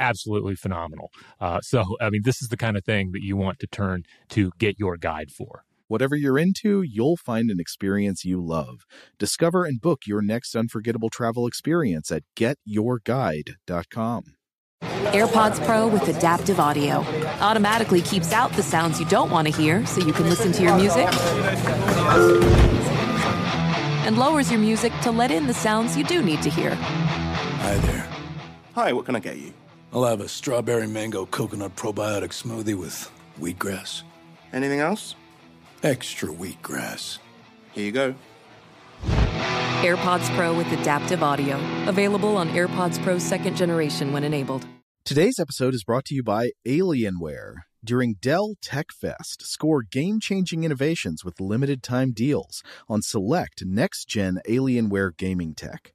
absolutely 0.00 0.56
phenomenal. 0.56 1.10
Uh, 1.38 1.60
so, 1.60 1.96
I 2.00 2.10
mean, 2.10 2.22
this 2.24 2.42
is 2.42 2.48
the 2.48 2.56
kind 2.56 2.76
of 2.76 2.84
thing 2.84 3.12
that 3.12 3.22
you 3.22 3.36
want 3.36 3.60
to 3.60 3.66
turn 3.66 4.02
to 4.30 4.50
get 4.58 4.78
your 4.78 4.96
guide 4.96 5.30
for. 5.30 5.62
Whatever 5.86 6.14
you're 6.14 6.38
into, 6.38 6.82
you'll 6.82 7.16
find 7.16 7.50
an 7.50 7.58
experience 7.60 8.24
you 8.24 8.40
love. 8.40 8.86
Discover 9.18 9.64
and 9.64 9.80
book 9.80 10.02
your 10.06 10.22
next 10.22 10.54
unforgettable 10.54 11.10
travel 11.10 11.46
experience 11.46 12.10
at 12.10 12.22
getyourguide.com. 12.36 14.24
AirPods 14.82 15.64
Pro 15.66 15.88
with 15.88 16.06
adaptive 16.08 16.60
audio 16.60 16.98
automatically 17.40 18.00
keeps 18.02 18.32
out 18.32 18.52
the 18.52 18.62
sounds 18.62 19.00
you 19.00 19.06
don't 19.06 19.30
want 19.30 19.48
to 19.48 19.52
hear 19.52 19.84
so 19.84 20.00
you 20.00 20.12
can 20.12 20.28
listen 20.28 20.52
to 20.52 20.62
your 20.62 20.76
music 20.76 21.08
and 24.06 24.16
lowers 24.16 24.50
your 24.50 24.60
music 24.60 24.92
to 25.02 25.10
let 25.10 25.30
in 25.30 25.46
the 25.46 25.54
sounds 25.54 25.96
you 25.96 26.04
do 26.04 26.22
need 26.22 26.40
to 26.42 26.50
hear. 26.50 26.74
Hi 26.74 27.76
there. 27.78 28.08
Hi, 28.74 28.92
what 28.92 29.04
can 29.04 29.16
I 29.16 29.20
get 29.20 29.36
you? 29.36 29.52
I'll 29.92 30.04
have 30.04 30.20
a 30.20 30.28
strawberry 30.28 30.86
mango 30.86 31.26
coconut 31.26 31.74
probiotic 31.74 32.30
smoothie 32.30 32.78
with 32.78 33.10
wheatgrass. 33.40 34.02
Anything 34.52 34.80
else? 34.80 35.16
Extra 35.82 36.28
wheatgrass. 36.28 37.18
Here 37.72 37.84
you 37.84 37.92
go. 37.92 38.14
AirPods 39.82 40.28
Pro 40.36 40.54
with 40.56 40.70
adaptive 40.72 41.22
audio. 41.22 41.58
Available 41.88 42.36
on 42.36 42.50
AirPods 42.50 43.02
Pro 43.02 43.18
second 43.18 43.56
generation 43.56 44.12
when 44.12 44.22
enabled. 44.22 44.66
Today's 45.04 45.38
episode 45.40 45.74
is 45.74 45.82
brought 45.82 46.04
to 46.06 46.14
you 46.14 46.22
by 46.22 46.50
Alienware. 46.66 47.54
During 47.82 48.16
Dell 48.20 48.56
Tech 48.60 48.92
Fest, 48.92 49.46
score 49.46 49.82
game 49.82 50.20
changing 50.20 50.64
innovations 50.64 51.24
with 51.24 51.40
limited 51.40 51.82
time 51.82 52.12
deals 52.12 52.62
on 52.90 53.00
select 53.00 53.64
next 53.64 54.04
gen 54.04 54.38
Alienware 54.46 55.16
gaming 55.16 55.54
tech. 55.54 55.94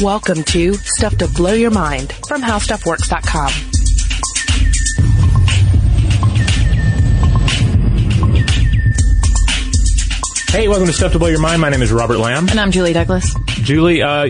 Welcome 0.00 0.44
to 0.44 0.74
Stuff 0.74 1.16
to 1.18 1.28
Blow 1.28 1.54
Your 1.54 1.70
Mind 1.70 2.12
from 2.28 2.42
HowStuffWorks.com. 2.42 3.50
Hey, 10.50 10.68
welcome 10.68 10.86
to 10.86 10.92
Stuff 10.92 11.12
to 11.12 11.18
Blow 11.18 11.28
Your 11.28 11.40
Mind. 11.40 11.62
My 11.62 11.70
name 11.70 11.80
is 11.80 11.90
Robert 11.92 12.18
Lamb. 12.18 12.48
And 12.50 12.60
I'm 12.60 12.70
Julie 12.72 12.92
Douglas. 12.92 13.34
Julie, 13.62 14.02
uh, 14.02 14.28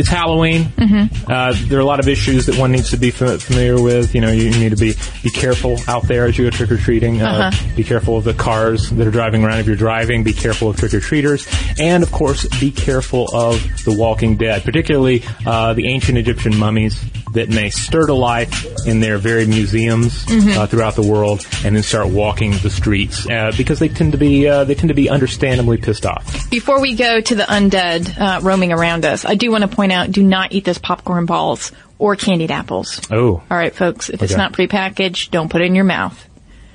it's 0.00 0.08
Halloween. 0.08 0.64
Mm-hmm. 0.64 1.30
Uh, 1.30 1.54
there 1.68 1.78
are 1.78 1.82
a 1.82 1.84
lot 1.84 2.00
of 2.00 2.08
issues 2.08 2.46
that 2.46 2.56
one 2.58 2.72
needs 2.72 2.90
to 2.90 2.96
be 2.96 3.08
f- 3.10 3.40
familiar 3.42 3.80
with. 3.80 4.14
You 4.14 4.20
know, 4.22 4.32
you 4.32 4.50
need 4.50 4.70
to 4.70 4.76
be 4.76 4.94
be 5.22 5.30
careful 5.30 5.78
out 5.86 6.04
there 6.08 6.24
as 6.26 6.36
you 6.38 6.44
go 6.46 6.50
trick 6.50 6.72
or 6.72 6.76
treating. 6.78 7.20
Uh, 7.22 7.30
Uh-huh. 7.30 7.76
Be 7.76 7.84
careful 7.84 8.16
of 8.16 8.24
the 8.24 8.34
cars 8.34 8.90
that 8.90 9.06
are 9.06 9.10
driving 9.12 9.44
around 9.44 9.60
if 9.60 9.66
you're 9.66 9.76
driving. 9.76 10.24
Be 10.24 10.32
careful 10.32 10.70
of 10.70 10.76
trick 10.76 10.92
or 10.94 11.00
treaters, 11.00 11.46
and 11.78 12.02
of 12.02 12.10
course, 12.10 12.44
be 12.58 12.70
careful 12.72 13.28
of 13.32 13.62
the 13.84 13.92
Walking 13.92 14.36
Dead, 14.36 14.64
particularly 14.64 15.22
uh, 15.46 15.74
the 15.74 15.86
ancient 15.86 16.18
Egyptian 16.18 16.56
mummies 16.56 17.00
that 17.32 17.48
may 17.48 17.70
stir 17.70 18.06
to 18.06 18.14
life 18.14 18.66
in 18.86 19.00
their 19.00 19.18
very 19.18 19.46
museums 19.46 20.24
Mm-hmm. 20.26 20.58
uh, 20.58 20.66
throughout 20.66 20.94
the 20.96 21.02
world, 21.06 21.46
and 21.64 21.74
then 21.76 21.82
start 21.82 22.08
walking 22.08 22.52
the 22.62 22.70
streets 22.70 23.28
uh, 23.28 23.52
because 23.56 23.78
they 23.78 23.88
tend 23.88 24.12
to 24.12 24.18
be 24.18 24.48
uh, 24.48 24.64
they 24.64 24.74
tend 24.74 24.88
to 24.88 24.94
be 24.94 25.08
understandably 25.10 25.76
pissed 25.76 26.06
off. 26.06 26.48
Before 26.50 26.80
we 26.80 26.94
go 26.94 27.20
to 27.20 27.34
the 27.34 27.42
undead 27.44 28.18
uh, 28.18 28.40
roaming 28.42 28.72
around 28.72 29.04
us, 29.04 29.24
I 29.24 29.34
do 29.34 29.50
want 29.50 29.62
to 29.62 29.68
point 29.68 29.92
out: 29.92 30.10
do 30.10 30.22
not 30.22 30.52
eat 30.52 30.64
those 30.64 30.78
popcorn 30.78 31.26
balls 31.26 31.72
or 31.98 32.16
candied 32.16 32.50
apples. 32.50 33.00
Oh, 33.10 33.42
All 33.50 33.56
right, 33.56 33.74
folks. 33.74 34.08
If 34.08 34.22
it's 34.22 34.36
not 34.36 34.52
prepackaged, 34.52 35.30
don't 35.30 35.50
put 35.50 35.60
it 35.62 35.66
in 35.66 35.74
your 35.74 35.84
mouth. 35.84 36.18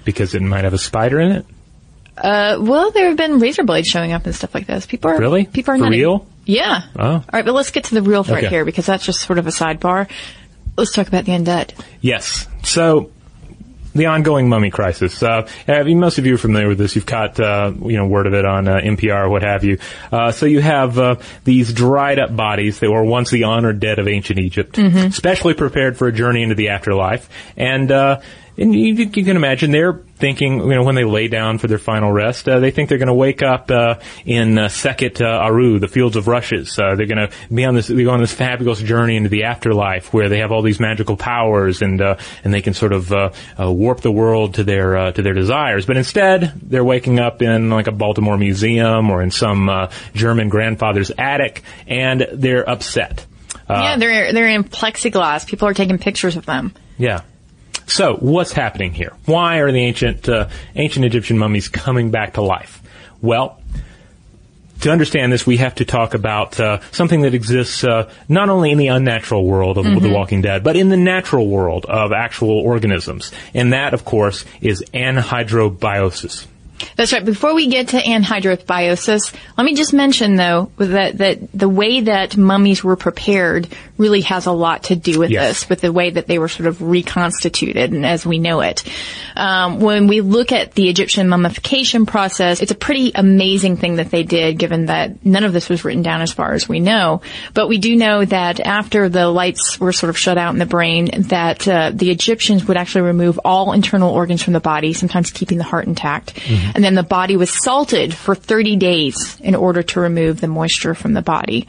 because 0.04 0.36
it 0.36 0.42
might 0.42 0.64
have 0.66 0.74
a 0.74 0.78
spider 0.78 1.20
in 1.20 1.32
it. 1.32 1.46
Uh, 2.18 2.58
well, 2.62 2.92
there 2.92 3.08
have 3.10 3.18
been 3.18 3.40
razor 3.40 3.64
blades 3.64 3.88
showing 3.90 4.14
up 4.14 4.26
and 4.26 4.34
stuff 4.36 4.54
like 4.54 4.68
this. 4.68 4.86
People 4.86 5.12
are 5.12 5.18
Really? 5.18 5.46
People 5.46 5.74
are 5.74 5.78
For 5.78 5.84
nutty. 5.86 5.98
real? 6.00 6.26
Yeah. 6.46 6.84
Oh. 6.98 7.04
All 7.16 7.24
right, 7.34 7.44
but 7.44 7.54
let's 7.54 7.72
get 7.72 7.86
to 7.86 7.96
the 7.96 8.02
real 8.04 8.24
threat 8.24 8.44
Okay. 8.46 8.50
here 8.56 8.64
because 8.66 8.86
that's 8.86 9.06
just 9.06 9.20
sort 9.22 9.40
of 9.40 9.48
a 9.48 9.50
sidebar. 9.50 10.08
Let's 10.78 10.92
talk 10.92 11.08
about 11.08 11.26
the 11.26 11.32
undead. 11.32 11.74
Yes. 12.02 12.48
So 12.64 13.12
the 13.96 14.08
ongoing 14.08 14.50
mummy 14.50 14.70
crisis. 14.70 15.24
Uh, 15.24 15.48
I 15.68 15.84
mean, 15.84 16.00
most 16.00 16.18
of 16.18 16.26
you 16.26 16.36
are 16.36 16.38
familiar 16.38 16.68
with 16.68 16.78
this. 16.78 16.96
You've 16.96 17.06
caught, 17.06 17.40
uh, 17.40 17.72
you 17.82 17.98
know, 17.98 18.06
word 18.06 18.28
of 18.28 18.34
it 18.34 18.46
on 18.46 18.68
uh, 18.68 18.76
NPR 18.76 19.26
or 19.26 19.30
what 19.30 19.42
have 19.42 19.64
you. 19.64 19.80
Uh, 20.12 20.32
so 20.32 20.46
you 20.46 20.60
have 20.60 21.00
uh, 21.00 21.16
these 21.46 21.74
dried 21.74 22.20
up 22.20 22.36
bodies 22.36 22.80
that 22.80 22.92
were 22.92 23.04
once 23.04 23.32
the 23.32 23.46
honored 23.46 23.80
dead 23.80 23.98
of 23.98 24.08
ancient 24.08 24.38
Egypt, 24.38 24.78
specially 25.14 25.54
prepared 25.54 25.98
for 25.98 26.08
a 26.08 26.12
journey 26.12 26.44
into 26.44 26.56
the 26.56 26.70
afterlife, 26.70 27.30
and. 27.58 27.92
And 28.58 28.74
you, 28.74 28.94
you 28.94 29.10
can 29.10 29.36
imagine 29.36 29.72
they're 29.72 30.02
thinking, 30.16 30.60
you 30.60 30.70
know, 30.76 30.84
when 30.84 30.96
they 30.96 31.04
lay 31.04 31.28
down 31.28 31.58
for 31.58 31.68
their 31.68 31.78
final 31.78 32.12
rest, 32.12 32.48
uh, 32.48 32.60
they 32.60 32.72
think 32.72 32.88
they're 32.88 32.98
going 32.98 33.08
to 33.08 33.14
wake 33.14 33.44
up 33.44 33.70
uh, 33.70 33.96
in 34.26 34.58
uh, 34.58 34.68
Sekhet 34.68 35.20
uh, 35.20 35.26
Aru, 35.26 35.80
the 35.80 35.90
fields 35.90 36.16
of 36.16 36.28
rushes. 36.28 36.80
Uh, 36.80 36.96
they're 36.96 37.06
going 37.06 37.28
to 37.28 37.32
be 37.54 37.66
on 37.66 37.76
this, 37.76 37.88
they 37.88 38.04
go 38.04 38.12
on 38.12 38.22
this 38.22 38.34
fabulous 38.34 38.80
journey 38.80 39.18
into 39.18 39.30
the 39.30 39.44
afterlife 39.44 40.14
where 40.14 40.30
they 40.30 40.40
have 40.40 40.52
all 40.52 40.62
these 40.62 40.80
magical 40.80 41.18
powers 41.18 41.82
and 41.82 42.02
uh, 42.02 42.16
and 42.44 42.54
they 42.54 42.62
can 42.62 42.74
sort 42.74 42.94
of 42.94 43.12
uh, 43.12 43.32
uh, 43.60 43.72
warp 43.72 44.02
the 44.02 44.12
world 44.12 44.56
to 44.56 44.64
their 44.64 44.96
uh, 44.98 45.12
to 45.12 45.22
their 45.22 45.34
desires. 45.34 45.86
But 45.86 45.98
instead, 45.98 46.54
they're 46.62 46.84
waking 46.84 47.20
up 47.20 47.42
in 47.42 47.70
like 47.70 47.88
a 47.88 47.92
Baltimore 47.92 48.38
museum 48.38 49.10
or 49.10 49.22
in 49.22 49.32
some 49.32 49.70
uh, 49.70 49.92
German 50.14 50.50
grandfather's 50.50 51.12
attic, 51.18 51.64
and 51.88 52.26
they're 52.32 52.68
upset. 52.70 53.26
Uh, 53.68 53.82
yeah, 53.82 53.98
they're 53.98 54.34
they're 54.34 54.48
in 54.48 54.64
plexiglass. 54.64 55.48
People 55.48 55.68
are 55.68 55.74
taking 55.74 55.98
pictures 55.98 56.36
of 56.36 56.46
them. 56.46 56.74
yeah. 56.98 57.22
So 57.88 58.16
what's 58.16 58.52
happening 58.52 58.94
here? 58.94 59.14
Why 59.26 59.58
are 59.58 59.72
the 59.72 59.80
ancient 59.80 60.28
uh, 60.28 60.50
ancient 60.76 61.06
Egyptian 61.06 61.38
mummies 61.38 61.68
coming 61.68 62.12
back 62.12 62.34
to 62.34 62.42
life? 62.42 62.82
Well, 63.22 63.62
to 64.82 64.92
understand 64.92 65.32
this, 65.32 65.48
we 65.48 65.58
have 65.58 65.76
to 65.76 65.86
talk 65.86 66.14
about 66.14 66.60
uh, 66.60 66.80
something 66.92 67.22
that 67.22 67.34
exists 67.34 67.84
uh, 67.84 68.12
not 68.28 68.50
only 68.50 68.72
in 68.72 68.78
the 68.78 68.88
unnatural 68.88 69.46
world 69.46 69.78
of 69.78 69.86
The 69.86 70.10
Walking 70.10 70.42
Dead, 70.42 70.64
but 70.64 70.76
in 70.76 70.90
the 70.90 70.98
natural 70.98 71.48
world 71.48 71.86
of 71.86 72.12
actual 72.12 72.60
organisms, 72.60 73.32
and 73.54 73.74
that, 73.74 73.94
of 73.94 74.06
course, 74.06 74.46
is 74.62 74.84
anhydrobiosis. 74.94 76.46
That's 76.96 77.14
right. 77.14 77.24
Before 77.24 77.56
we 77.56 77.68
get 77.68 77.90
to 77.90 77.98
anhydrobiosis, 77.98 79.34
let 79.58 79.64
me 79.64 79.76
just 79.76 79.94
mention 79.94 80.36
though 80.36 80.72
that 80.78 81.18
that 81.20 81.52
the 81.54 81.70
way 81.70 82.02
that 82.02 82.36
mummies 82.36 82.84
were 82.84 82.98
prepared 82.98 83.70
really 83.98 84.22
has 84.22 84.46
a 84.46 84.52
lot 84.52 84.84
to 84.84 84.96
do 84.96 85.20
with 85.20 85.32
Yes. 85.32 85.62
this, 85.62 85.70
with 85.70 85.82
the 85.82 85.92
way 85.92 86.10
that 86.10 86.28
they 86.28 86.38
were 86.40 86.48
sort 86.50 86.68
of 86.68 86.82
reconstituted 86.82 87.94
and 87.94 88.06
as 88.06 88.26
we 88.26 88.40
know 88.40 88.62
it. 88.62 88.84
Um, 89.36 89.80
when 89.80 90.08
we 90.08 90.22
look 90.22 90.52
at 90.52 90.74
the 90.74 90.90
Egyptian 90.90 91.30
mummification 91.30 92.06
process, 92.06 92.62
it's 92.62 92.72
a 92.72 92.76
pretty 92.76 93.12
amazing 93.16 93.78
thing 93.78 93.96
that 93.96 94.12
they 94.12 94.24
did, 94.24 94.58
given 94.58 94.88
that 94.88 95.26
none 95.26 95.44
of 95.44 95.54
this 95.54 95.70
was 95.70 95.86
written 95.86 96.02
down 96.04 96.22
as 96.22 96.32
far 96.32 96.54
as 96.54 96.68
we 96.68 96.80
know. 96.80 97.22
But 97.54 97.68
we 97.68 97.78
do 97.78 97.96
know 97.96 98.26
that 98.26 98.60
after 98.60 99.10
the 99.10 99.28
lights 99.30 99.80
were 99.80 99.94
sort 99.94 100.10
of 100.10 100.18
shut 100.18 100.38
out 100.38 100.54
in 100.54 100.60
the 100.60 100.66
brain, 100.66 101.10
that 101.30 101.68
uh, 101.68 101.92
the 101.94 102.12
Egyptians 102.12 102.66
would 102.66 102.78
actually 102.78 103.02
remove 103.02 103.40
all 103.46 103.74
internal 103.74 104.14
organs 104.14 104.42
from 104.44 104.54
the 104.54 104.60
body, 104.60 104.94
sometimes 104.94 105.32
keeping 105.32 105.58
the 105.58 105.64
heart 105.64 105.88
intact, 105.88 106.34
and 106.74 106.84
then 106.84 106.96
the 106.96 107.04
body 107.04 107.38
was 107.38 107.50
salted 107.50 108.14
for 108.14 108.36
30 108.36 108.76
days 108.76 109.38
in 109.42 109.56
order 109.56 109.84
to 109.84 110.00
remove 110.00 110.42
the 110.42 110.48
moisture 110.48 110.94
from 110.96 111.14
the 111.14 111.22
body. 111.22 111.68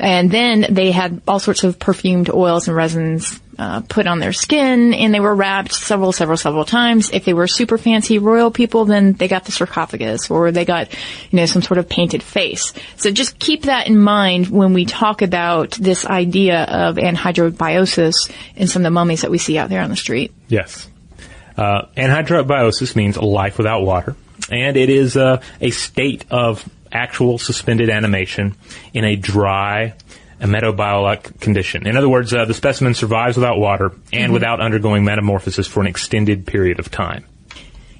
And 0.00 0.30
then 0.30 0.66
they 0.70 0.90
had 0.90 1.22
all 1.28 1.38
sorts 1.38 1.64
of 1.64 1.78
perfumed 1.78 2.28
oils 2.30 2.66
and 2.66 2.76
resins 2.76 3.40
uh, 3.58 3.80
put 3.82 4.06
on 4.06 4.18
their 4.18 4.32
skin, 4.32 4.92
and 4.94 5.14
they 5.14 5.20
were 5.20 5.34
wrapped 5.34 5.72
several, 5.72 6.12
several, 6.12 6.36
several 6.36 6.64
times. 6.64 7.10
If 7.10 7.24
they 7.24 7.34
were 7.34 7.46
super 7.46 7.78
fancy 7.78 8.18
royal 8.18 8.50
people, 8.50 8.84
then 8.84 9.12
they 9.12 9.28
got 9.28 9.44
the 9.44 9.52
sarcophagus, 9.52 10.30
or 10.30 10.50
they 10.50 10.64
got, 10.64 10.92
you 11.30 11.36
know, 11.36 11.46
some 11.46 11.62
sort 11.62 11.78
of 11.78 11.88
painted 11.88 12.22
face. 12.22 12.72
So 12.96 13.12
just 13.12 13.38
keep 13.38 13.62
that 13.62 13.86
in 13.86 13.98
mind 14.00 14.48
when 14.48 14.72
we 14.72 14.84
talk 14.84 15.22
about 15.22 15.72
this 15.72 16.04
idea 16.04 16.64
of 16.64 16.96
anhydrobiosis 16.96 18.30
in 18.56 18.66
some 18.66 18.82
of 18.82 18.84
the 18.84 18.90
mummies 18.90 19.22
that 19.22 19.30
we 19.30 19.38
see 19.38 19.58
out 19.58 19.68
there 19.68 19.82
on 19.82 19.90
the 19.90 19.96
street. 19.96 20.32
Yes. 20.48 20.88
Uh, 21.56 21.86
anhydrobiosis 21.96 22.96
means 22.96 23.16
life 23.16 23.58
without 23.58 23.82
water, 23.82 24.16
and 24.50 24.76
it 24.76 24.90
is 24.90 25.16
uh, 25.16 25.40
a 25.60 25.70
state 25.70 26.24
of 26.30 26.68
actual 26.94 27.38
suspended 27.38 27.90
animation 27.90 28.56
in 28.94 29.04
a 29.04 29.16
dry, 29.16 29.94
ametabolic 30.40 31.40
condition. 31.40 31.86
In 31.86 31.96
other 31.96 32.08
words, 32.08 32.32
uh, 32.32 32.44
the 32.44 32.54
specimen 32.54 32.94
survives 32.94 33.36
without 33.36 33.58
water 33.58 33.92
and 34.12 34.32
without 34.32 34.60
undergoing 34.60 35.04
metamorphosis 35.04 35.66
for 35.66 35.80
an 35.80 35.86
extended 35.86 36.46
period 36.46 36.78
of 36.78 36.90
time. 36.90 37.24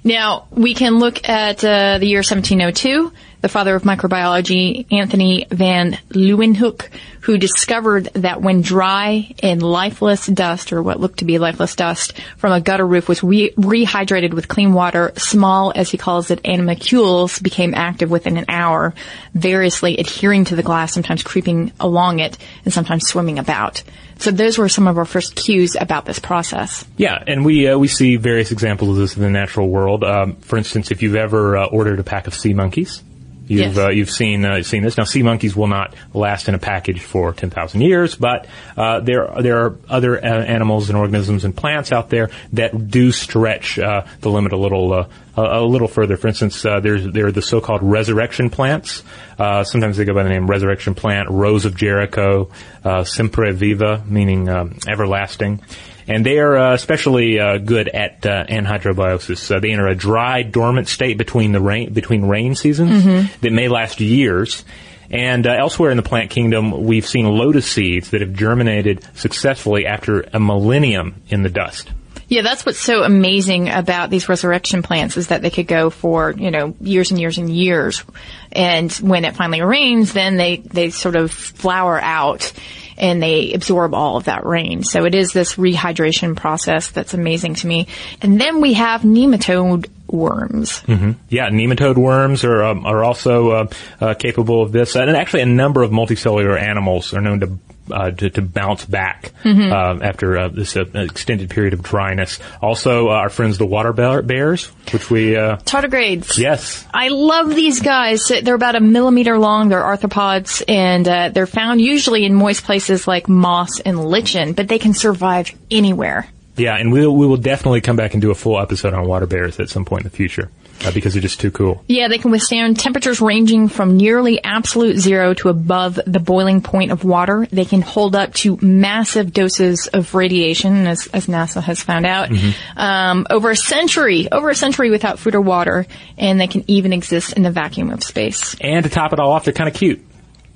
Now, 0.06 0.48
we 0.50 0.74
can 0.74 0.98
look 0.98 1.26
at 1.26 1.64
uh, 1.64 1.96
the 1.96 2.06
year 2.06 2.18
1702, 2.18 3.10
the 3.40 3.48
father 3.48 3.74
of 3.74 3.84
microbiology, 3.84 4.92
Anthony 4.92 5.46
van 5.50 5.98
Leeuwenhoek, 6.10 6.90
who 7.22 7.38
discovered 7.38 8.04
that 8.12 8.42
when 8.42 8.60
dry 8.60 9.34
and 9.42 9.62
lifeless 9.62 10.26
dust, 10.26 10.74
or 10.74 10.82
what 10.82 11.00
looked 11.00 11.20
to 11.20 11.24
be 11.24 11.38
lifeless 11.38 11.74
dust, 11.74 12.18
from 12.36 12.52
a 12.52 12.60
gutter 12.60 12.86
roof 12.86 13.08
was 13.08 13.22
re- 13.22 13.52
rehydrated 13.52 14.34
with 14.34 14.46
clean 14.46 14.74
water, 14.74 15.10
small, 15.16 15.72
as 15.74 15.90
he 15.90 15.96
calls 15.96 16.30
it, 16.30 16.40
animalcules 16.44 17.38
became 17.38 17.72
active 17.72 18.10
within 18.10 18.36
an 18.36 18.44
hour, 18.50 18.92
variously 19.32 19.96
adhering 19.96 20.44
to 20.44 20.54
the 20.56 20.62
glass, 20.62 20.92
sometimes 20.92 21.22
creeping 21.22 21.72
along 21.80 22.18
it, 22.18 22.36
and 22.66 22.74
sometimes 22.74 23.06
swimming 23.06 23.38
about. 23.38 23.82
So 24.18 24.30
those 24.30 24.58
were 24.58 24.68
some 24.68 24.86
of 24.86 24.98
our 24.98 25.04
first 25.04 25.34
cues 25.36 25.76
about 25.78 26.06
this 26.06 26.18
process. 26.18 26.86
Yeah, 26.96 27.22
and 27.26 27.44
we 27.44 27.68
uh, 27.68 27.78
we 27.78 27.88
see 27.88 28.16
various 28.16 28.52
examples 28.52 28.90
of 28.90 28.96
this 28.96 29.16
in 29.16 29.22
the 29.22 29.30
natural 29.30 29.68
world. 29.68 30.04
Um, 30.04 30.36
for 30.36 30.56
instance, 30.56 30.90
if 30.90 31.02
you've 31.02 31.16
ever 31.16 31.56
uh, 31.56 31.66
ordered 31.66 31.98
a 31.98 32.04
pack 32.04 32.26
of 32.26 32.34
sea 32.34 32.54
monkeys, 32.54 33.02
you've 33.46 33.74
Yes. 33.74 33.78
uh, 33.78 33.88
you've 33.90 34.10
seen 34.10 34.44
uh, 34.44 34.62
seen 34.62 34.82
this. 34.82 34.96
Now, 34.96 35.04
sea 35.04 35.22
monkeys 35.22 35.54
will 35.56 35.66
not 35.66 35.94
last 36.12 36.48
in 36.48 36.54
a 36.54 36.58
package 36.58 37.00
for 37.00 37.32
ten 37.32 37.50
thousand 37.50 37.82
years, 37.82 38.14
but 38.14 38.46
uh, 38.76 39.00
there 39.00 39.28
there 39.40 39.64
are 39.64 39.78
other 39.88 40.16
uh, 40.16 40.26
animals 40.26 40.88
and 40.88 40.98
organisms 40.98 41.44
and 41.44 41.56
plants 41.56 41.92
out 41.92 42.10
there 42.10 42.30
that 42.52 42.88
do 42.88 43.12
stretch 43.12 43.78
uh, 43.78 44.04
the 44.20 44.30
limit 44.30 44.52
a 44.52 44.56
little. 44.58 44.92
Uh, 44.92 45.08
a, 45.36 45.62
little 45.62 45.88
further. 45.88 46.16
For 46.16 46.28
instance, 46.28 46.64
uh, 46.64 46.78
there's 46.78 47.04
there 47.04 47.26
are 47.26 47.32
the 47.32 47.42
so-called 47.42 47.82
resurrection 47.82 48.50
plants. 48.50 49.02
Uh, 49.36 49.64
sometimes 49.64 49.96
they 49.96 50.04
go 50.04 50.14
by 50.14 50.22
the 50.22 50.28
name 50.28 50.46
resurrection 50.46 50.94
plant, 50.94 51.28
Rose 51.28 51.64
of 51.64 51.74
Jericho, 51.74 52.50
uh, 52.84 53.02
Sempre 53.02 53.52
Viva, 53.52 54.04
meaning 54.06 54.48
um, 54.48 54.78
everlasting. 54.86 55.60
And 56.06 56.24
they 56.24 56.38
are 56.38 56.56
uh, 56.56 56.74
especially 56.74 57.38
uh, 57.38 57.58
good 57.58 57.88
at 57.88 58.26
uh, 58.26 58.44
anhydrobiosis. 58.46 59.60
They 59.60 59.72
enter 59.72 59.86
a 59.86 59.94
dry, 59.94 60.42
dormant 60.42 60.88
state 60.88 61.18
between 61.18 61.52
the 61.52 61.60
rain 61.60 61.92
between 61.92 62.26
rain 62.26 62.54
seasons 62.54 63.04
that 63.40 63.52
may 63.52 63.68
last 63.68 64.00
years. 64.00 64.64
And 65.10 65.46
uh, 65.46 65.52
elsewhere 65.52 65.90
in 65.90 65.96
the 65.96 66.02
plant 66.02 66.30
kingdom, 66.30 66.84
we've 66.84 67.06
seen 67.06 67.26
lotus 67.26 67.66
seeds 67.66 68.10
that 68.10 68.20
have 68.20 68.32
germinated 68.32 69.06
successfully 69.14 69.86
after 69.86 70.22
a 70.32 70.40
millennium 70.40 71.22
in 71.28 71.42
the 71.42 71.50
dust. 71.50 71.90
Yeah, 72.26 72.42
that's 72.42 72.64
what's 72.64 72.78
so 72.78 73.02
amazing 73.02 73.68
about 73.68 74.08
these 74.08 74.28
resurrection 74.28 74.82
plants 74.82 75.16
is 75.16 75.28
that 75.28 75.42
they 75.42 75.50
could 75.50 75.66
go 75.66 75.90
for, 75.90 76.30
you 76.30 76.50
know, 76.50 76.74
years 76.80 77.10
and 77.10 77.20
years 77.20 77.36
and 77.36 77.50
years. 77.50 78.02
And 78.50 78.90
when 78.94 79.24
it 79.24 79.36
finally 79.36 79.60
rains, 79.60 80.12
then 80.14 80.36
they, 80.36 80.56
they 80.56 80.90
sort 80.90 81.16
of 81.16 81.30
flower 81.30 82.00
out 82.00 82.52
and 82.96 83.22
they 83.22 83.52
absorb 83.52 83.94
all 83.94 84.16
of 84.16 84.24
that 84.24 84.44
rain. 84.44 84.82
So 84.82 85.04
it 85.04 85.14
is 85.14 85.32
this 85.32 85.54
rehydration 85.54 86.36
process 86.36 86.90
that's 86.90 87.14
amazing 87.14 87.54
to 87.56 87.66
me. 87.66 87.88
And 88.20 88.40
then 88.40 88.60
we 88.60 88.74
have 88.74 89.02
nematode 89.02 89.88
worms. 90.06 90.82
Yeah, 91.28 91.50
nematode 91.50 91.96
worms 91.96 92.44
are 92.44 92.62
um, 92.62 92.86
are 92.86 93.02
also 93.04 93.50
uh, 93.50 93.66
uh, 94.00 94.14
capable 94.14 94.62
of 94.62 94.72
this, 94.72 94.96
and 94.96 95.10
actually 95.10 95.42
a 95.42 95.46
number 95.46 95.82
of 95.82 95.90
multicellular 95.90 96.60
animals 96.60 97.14
are 97.14 97.20
known 97.20 97.40
to. 97.40 97.58
Uh, 97.90 98.10
to, 98.10 98.30
to 98.30 98.40
bounce 98.40 98.82
back 98.86 99.32
uh, 99.44 99.98
after 100.00 100.38
uh, 100.38 100.48
this 100.48 100.74
uh, 100.74 100.86
extended 100.94 101.50
period 101.50 101.74
of 101.74 101.82
dryness. 101.82 102.38
Also, 102.62 103.08
uh, 103.08 103.12
our 103.12 103.28
friends 103.28 103.58
the 103.58 103.66
water 103.66 103.92
bear- 103.92 104.22
bears, 104.22 104.64
which 104.90 105.10
we 105.10 105.36
uh, 105.36 105.58
Tardigrades. 105.58 106.38
yes, 106.38 106.86
I 106.94 107.08
love 107.08 107.54
these 107.54 107.80
guys. 107.82 108.32
They're 108.42 108.54
about 108.54 108.74
a 108.74 108.80
millimeter 108.80 109.36
long. 109.38 109.68
They're 109.68 109.82
arthropods, 109.82 110.62
and 110.66 111.06
uh, 111.06 111.28
they're 111.28 111.46
found 111.46 111.82
usually 111.82 112.24
in 112.24 112.32
moist 112.32 112.64
places 112.64 113.06
like 113.06 113.28
moss 113.28 113.80
and 113.80 114.02
lichen, 114.02 114.54
but 114.54 114.66
they 114.68 114.78
can 114.78 114.94
survive 114.94 115.50
anywhere. 115.70 116.26
yeah, 116.56 116.76
and 116.78 116.90
we 116.90 117.06
we 117.06 117.26
will 117.26 117.36
definitely 117.36 117.82
come 117.82 117.96
back 117.96 118.14
and 118.14 118.22
do 118.22 118.30
a 118.30 118.34
full 118.34 118.58
episode 118.58 118.94
on 118.94 119.06
water 119.06 119.26
bears 119.26 119.60
at 119.60 119.68
some 119.68 119.84
point 119.84 120.04
in 120.04 120.10
the 120.10 120.16
future 120.16 120.48
uh, 120.84 120.92
because 120.92 121.14
they're 121.14 121.22
just 121.22 121.40
too 121.40 121.50
cool. 121.50 121.84
Yeah, 121.88 122.08
they 122.08 122.18
can 122.18 122.30
withstand 122.30 122.78
temperatures 122.78 123.20
ranging 123.20 123.68
from 123.68 123.96
nearly 123.96 124.42
absolute 124.42 124.98
zero 124.98 125.34
to 125.34 125.48
above 125.48 125.98
the 126.06 126.20
boiling 126.20 126.60
point 126.62 126.90
of 126.90 127.04
water. 127.04 127.46
They 127.50 127.64
can 127.64 127.82
hold 127.82 128.16
up 128.16 128.34
to 128.34 128.58
massive 128.60 129.32
doses 129.32 129.86
of 129.88 130.14
radiation, 130.14 130.86
as, 130.86 131.06
as 131.08 131.26
NASA 131.26 131.62
has 131.62 131.82
found 131.82 132.06
out, 132.06 132.30
um, 132.76 133.26
over 133.30 133.50
a 133.50 133.56
century, 133.56 134.28
over 134.30 134.50
a 134.50 134.54
century 134.54 134.90
without 134.90 135.18
food 135.18 135.34
or 135.34 135.40
water, 135.40 135.86
and 136.18 136.40
they 136.40 136.46
can 136.46 136.64
even 136.66 136.92
exist 136.92 137.32
in 137.34 137.42
the 137.42 137.50
vacuum 137.50 137.90
of 137.90 138.02
space. 138.02 138.56
And 138.60 138.84
to 138.84 138.90
top 138.90 139.12
it 139.12 139.20
all 139.20 139.32
off, 139.32 139.44
they're 139.44 139.54
kind 139.54 139.68
of 139.68 139.74
cute. 139.74 140.04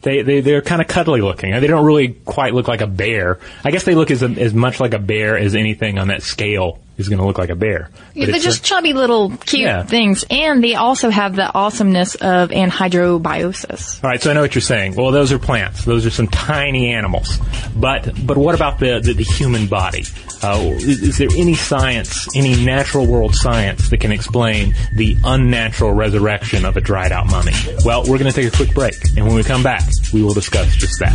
They, 0.03 0.23
they, 0.23 0.41
they're 0.41 0.63
kind 0.63 0.81
of 0.81 0.87
cuddly 0.87 1.21
looking. 1.21 1.51
They 1.61 1.67
don't 1.67 1.85
really 1.85 2.09
quite 2.09 2.55
look 2.55 2.69
like 2.69 2.83
a 2.83 2.87
bear. 2.87 3.41
I 3.65 3.73
guess 3.73 3.85
they 3.85 3.97
look 3.97 4.11
as, 4.11 4.23
as 4.23 4.55
much 4.55 4.79
like 4.79 4.95
a 4.95 4.99
bear 4.99 5.37
as 5.37 5.57
anything 5.57 5.99
on 5.99 6.09
that 6.09 6.23
scale 6.23 6.79
is 6.99 7.09
going 7.09 7.19
to 7.21 7.25
look 7.25 7.39
like 7.39 7.49
a 7.51 7.57
bear. 7.57 7.89
Yeah, 8.15 8.27
they're 8.27 8.39
just 8.41 8.61
a- 8.61 8.63
chubby 8.65 8.93
little 8.93 9.31
cute 9.31 9.63
Yeah. 9.63 9.85
things, 9.85 10.25
and 10.31 10.63
they 10.63 10.75
also 10.75 11.09
have 11.11 11.35
the 11.37 11.51
awesomeness 11.53 12.17
of 12.17 12.51
anhydrobiosis. 12.51 14.03
all 14.05 14.11
right, 14.11 14.21
so 14.21 14.31
I 14.31 14.35
know 14.35 14.43
what 14.43 14.55
you're 14.55 14.63
saying. 14.63 14.95
Well, 14.97 15.11
those 15.13 15.33
are 15.33 15.39
plants. 15.39 15.85
Those 15.85 16.05
are 16.05 16.11
some 16.11 16.27
tiny 16.29 16.93
animals. 16.93 17.39
But 17.75 18.13
but 18.27 18.37
what 18.37 18.55
about 18.55 18.79
the 18.81 19.01
the, 19.01 19.15
the 19.15 19.25
human 19.25 19.67
body? 19.69 20.05
Uh, 20.43 20.61
is, 20.77 21.03
is 21.03 21.19
there 21.19 21.29
any 21.37 21.55
science, 21.55 22.29
any 22.37 22.65
natural 22.65 23.07
world 23.07 23.35
science 23.35 23.91
that 23.91 23.99
can 23.99 24.13
explain 24.13 24.73
the 24.95 25.17
unnatural 25.25 25.93
resurrection 25.93 26.65
of 26.65 26.77
a 26.77 26.81
dried 26.81 27.11
out 27.11 27.27
mummy? 27.27 27.53
Well, 27.85 28.03
we're 28.03 28.19
going 28.19 28.31
to 28.31 28.33
take 28.33 28.53
a 28.53 28.57
quick 28.57 28.73
break, 28.75 28.95
and 29.17 29.27
when 29.27 29.35
we 29.35 29.43
come 29.43 29.63
back, 29.65 29.83
we 30.13 30.23
will 30.23 30.35
discuss 30.35 30.75
just 30.77 30.99
that. 31.01 31.15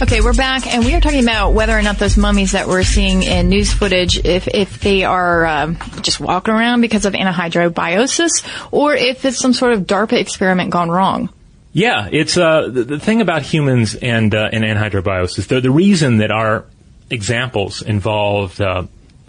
Okay, 0.00 0.20
we're 0.20 0.32
back, 0.32 0.72
and 0.72 0.84
we 0.84 0.94
are 0.94 1.00
talking 1.00 1.24
about 1.24 1.54
whether 1.54 1.76
or 1.76 1.82
not 1.82 1.98
those 1.98 2.16
mummies 2.16 2.52
that 2.52 2.68
we're 2.68 2.84
seeing 2.84 3.24
in 3.24 3.48
news 3.48 3.72
footage, 3.72 4.24
if 4.24 4.46
if 4.46 4.78
they 4.78 5.02
are 5.02 5.44
um, 5.44 5.76
just 6.02 6.20
walking 6.20 6.54
around 6.54 6.82
because 6.82 7.04
of 7.04 7.14
anhydrobiosis, 7.14 8.46
or 8.70 8.94
if 8.94 9.24
it's 9.24 9.38
some 9.38 9.52
sort 9.52 9.72
of 9.72 9.88
DARPA 9.88 10.12
experiment 10.12 10.70
gone 10.70 10.88
wrong. 10.88 11.30
Yeah, 11.72 12.08
it's 12.12 12.36
uh, 12.36 12.68
the, 12.68 12.84
the 12.84 13.00
thing 13.00 13.20
about 13.20 13.42
humans 13.42 13.96
and 13.96 14.32
uh, 14.36 14.48
and 14.52 14.62
anhydrobiosis. 14.62 15.48
The, 15.48 15.60
the 15.60 15.70
reason 15.72 16.18
that 16.18 16.30
our 16.30 16.64
examples 17.10 17.82
involved 17.82 18.60
uh, 18.60 18.84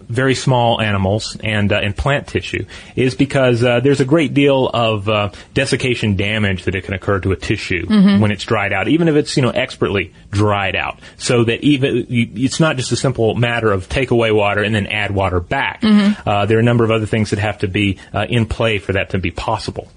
very 0.09 0.33
small 0.35 0.81
animals 0.81 1.37
and 1.43 1.71
uh, 1.71 1.75
and 1.83 1.95
plant 1.95 2.27
tissue 2.27 2.65
is 2.95 3.13
because 3.15 3.63
uh, 3.63 3.79
there's 3.79 3.99
a 4.01 4.05
great 4.05 4.33
deal 4.33 4.67
of 4.67 5.07
uh, 5.07 5.29
desiccation 5.53 6.15
damage 6.15 6.63
that 6.63 6.73
it 6.75 6.83
can 6.83 6.93
occur 6.95 7.19
to 7.19 7.31
a 7.31 7.35
tissue 7.35 7.85
Mhm. 7.85 8.19
when 8.19 8.31
it's 8.31 8.43
dried 8.43 8.73
out, 8.73 8.87
even 8.87 9.07
if 9.07 9.15
it's 9.15 9.37
you 9.37 9.43
know 9.43 9.51
expertly 9.51 10.11
dried 10.31 10.75
out. 10.75 10.99
So 11.17 11.43
that 11.43 11.61
even 11.63 12.07
you, 12.09 12.27
it's 12.35 12.59
not 12.59 12.75
just 12.77 12.91
a 12.91 12.95
simple 12.95 13.35
matter 13.35 13.71
of 13.71 13.87
take 13.87 14.11
away 14.11 14.31
water 14.31 14.63
and 14.63 14.73
then 14.73 14.87
add 14.87 15.11
water 15.11 15.39
back. 15.39 15.81
Mhm. 15.81 16.17
Uh, 16.25 16.45
there 16.47 16.57
are 16.57 16.61
a 16.61 16.63
number 16.63 16.83
of 16.83 16.91
other 16.91 17.05
things 17.05 17.29
that 17.29 17.39
have 17.39 17.59
to 17.59 17.67
be 17.67 17.97
uh, 18.13 18.25
in 18.27 18.45
play 18.47 18.79
for 18.79 18.93
that 18.93 19.11
to 19.11 19.19
be 19.19 19.31
possible. 19.31 19.87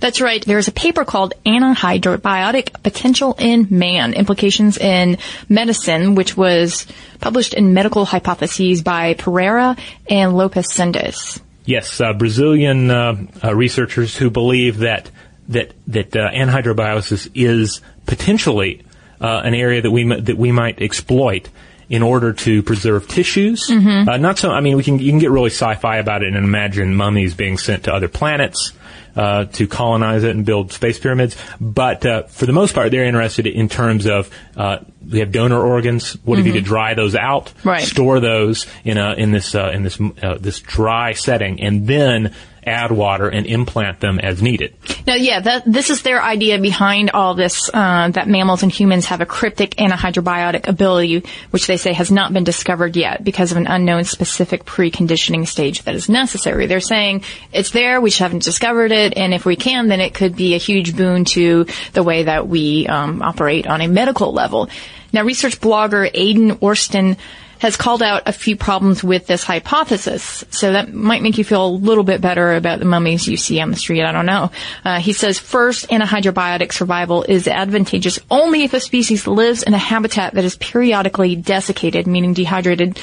That's 0.00 0.20
right. 0.20 0.44
There's 0.44 0.66
a 0.68 0.72
paper 0.72 1.04
called 1.04 1.34
Anhydrobiotic 1.44 2.82
Potential 2.82 3.34
in 3.38 3.66
Man, 3.70 4.14
Implications 4.14 4.78
in 4.78 5.18
Medicine, 5.48 6.14
which 6.14 6.36
was 6.36 6.86
published 7.20 7.54
in 7.54 7.74
Medical 7.74 8.04
Hypotheses 8.04 8.82
by 8.82 9.14
Pereira 9.14 9.76
and 10.08 10.36
Lopez 10.36 10.68
Sendes. 10.68 11.40
Yes, 11.66 12.00
uh, 12.00 12.12
Brazilian 12.14 12.90
uh, 12.90 13.16
uh, 13.44 13.54
researchers 13.54 14.16
who 14.16 14.30
believe 14.30 14.78
that 14.78 15.10
that 15.48 15.72
that 15.88 16.16
uh, 16.16 16.30
anhydrobiosis 16.30 17.28
is 17.34 17.80
potentially 18.06 18.82
uh, 19.20 19.42
an 19.44 19.54
area 19.54 19.82
that 19.82 19.90
we 19.90 20.10
m- 20.10 20.24
that 20.24 20.36
we 20.38 20.52
might 20.52 20.80
exploit 20.80 21.48
in 21.88 22.02
order 22.02 22.32
to 22.32 22.62
preserve 22.62 23.06
tissues. 23.08 23.68
Mhm. 23.68 24.08
Uh, 24.08 24.16
not 24.16 24.38
so. 24.38 24.50
I 24.52 24.60
mean, 24.60 24.76
we 24.76 24.82
can 24.82 24.98
you 24.98 25.10
can 25.10 25.18
get 25.18 25.30
really 25.30 25.50
sci-fi 25.50 25.98
about 25.98 26.22
it 26.22 26.28
and 26.28 26.36
imagine 26.36 26.94
mummies 26.94 27.34
being 27.34 27.58
sent 27.58 27.84
to 27.84 27.92
other 27.94 28.08
planets. 28.08 28.72
Uh, 29.16 29.44
to 29.46 29.66
colonize 29.66 30.22
it 30.22 30.30
and 30.36 30.46
build 30.46 30.72
space 30.72 30.96
pyramids, 30.98 31.36
but 31.60 32.06
uh, 32.06 32.22
for 32.28 32.46
the 32.46 32.52
most 32.52 32.74
part, 32.76 32.92
they're 32.92 33.04
interested 33.04 33.44
in 33.44 33.68
terms 33.68 34.06
of 34.06 34.30
uh, 34.56 34.78
we 35.10 35.18
have 35.18 35.32
donor 35.32 35.60
organs. 35.60 36.12
What 36.24 36.38
if 36.38 36.46
you 36.46 36.52
Mhm. 36.52 36.56
could 36.56 36.64
dry 36.64 36.94
those 36.94 37.16
out, 37.16 37.52
Right. 37.64 37.82
store 37.82 38.20
those 38.20 38.66
in 38.84 38.98
a 38.98 39.14
in 39.14 39.32
this 39.32 39.52
uh, 39.56 39.72
in 39.74 39.82
this 39.82 39.98
uh, 40.22 40.36
this 40.40 40.60
dry 40.60 41.12
setting, 41.14 41.60
and 41.60 41.88
then 41.88 42.32
add 42.64 42.92
water 42.92 43.28
and 43.28 43.46
implant 43.46 44.00
them 44.00 44.18
as 44.18 44.42
needed. 44.42 44.74
Now, 45.06 45.14
yeah, 45.14 45.40
that, 45.40 45.64
this 45.66 45.90
is 45.90 46.02
their 46.02 46.22
idea 46.22 46.58
behind 46.58 47.10
all 47.10 47.34
this, 47.34 47.70
uh, 47.72 48.08
that 48.10 48.28
mammals 48.28 48.62
and 48.62 48.70
humans 48.70 49.06
have 49.06 49.20
a 49.20 49.26
cryptic 49.26 49.76
anhydrobiotic 49.76 50.68
ability, 50.68 51.24
which 51.50 51.66
they 51.66 51.76
say 51.76 51.92
has 51.92 52.10
not 52.10 52.32
been 52.32 52.44
discovered 52.44 52.96
yet 52.96 53.24
because 53.24 53.50
of 53.50 53.58
an 53.58 53.66
unknown 53.66 54.04
specific 54.04 54.64
preconditioning 54.64 55.46
stage 55.46 55.82
that 55.84 55.94
is 55.94 56.08
necessary. 56.08 56.66
They're 56.66 56.80
saying 56.80 57.24
it's 57.52 57.70
there, 57.70 58.00
we 58.00 58.10
just 58.10 58.20
haven't 58.20 58.42
discovered 58.42 58.92
it, 58.92 59.16
and 59.16 59.32
if 59.34 59.44
we 59.44 59.56
can, 59.56 59.88
then 59.88 60.00
it 60.00 60.14
could 60.14 60.36
be 60.36 60.54
a 60.54 60.58
huge 60.58 60.96
boon 60.96 61.24
to 61.26 61.66
the 61.92 62.02
way 62.02 62.24
that 62.24 62.46
we 62.46 62.86
um, 62.86 63.22
operate 63.22 63.66
on 63.66 63.80
a 63.80 63.88
medical 63.88 64.32
level. 64.32 64.68
Now, 65.12 65.24
research 65.24 65.60
blogger 65.60 66.10
Aydin 66.12 66.58
Örstan 66.60 67.16
has 67.60 67.76
called 67.76 68.02
out 68.02 68.22
a 68.26 68.32
few 68.32 68.56
problems 68.56 69.04
with 69.04 69.26
this 69.26 69.44
hypothesis. 69.44 70.44
So 70.50 70.72
that 70.72 70.92
might 70.92 71.22
make 71.22 71.38
you 71.38 71.44
feel 71.44 71.66
a 71.66 71.68
little 71.68 72.04
bit 72.04 72.20
better 72.20 72.54
about 72.54 72.78
the 72.78 72.84
mummies 72.86 73.28
you 73.28 73.36
see 73.36 73.60
on 73.60 73.70
the 73.70 73.76
street. 73.76 74.02
I 74.02 74.12
don't 74.12 74.26
know. 74.26 74.50
Uh, 74.84 74.98
he 74.98 75.12
says 75.12 75.38
first, 75.38 75.88
anhydrobiotic 75.88 76.72
survival 76.72 77.22
is 77.22 77.46
advantageous 77.46 78.18
only 78.30 78.64
if 78.64 78.74
a 78.74 78.80
species 78.80 79.26
lives 79.26 79.62
in 79.62 79.74
a 79.74 79.78
habitat 79.78 80.34
that 80.34 80.44
is 80.44 80.56
periodically 80.56 81.36
desiccated, 81.36 82.06
meaning 82.06 82.32
dehydrated, 82.32 82.98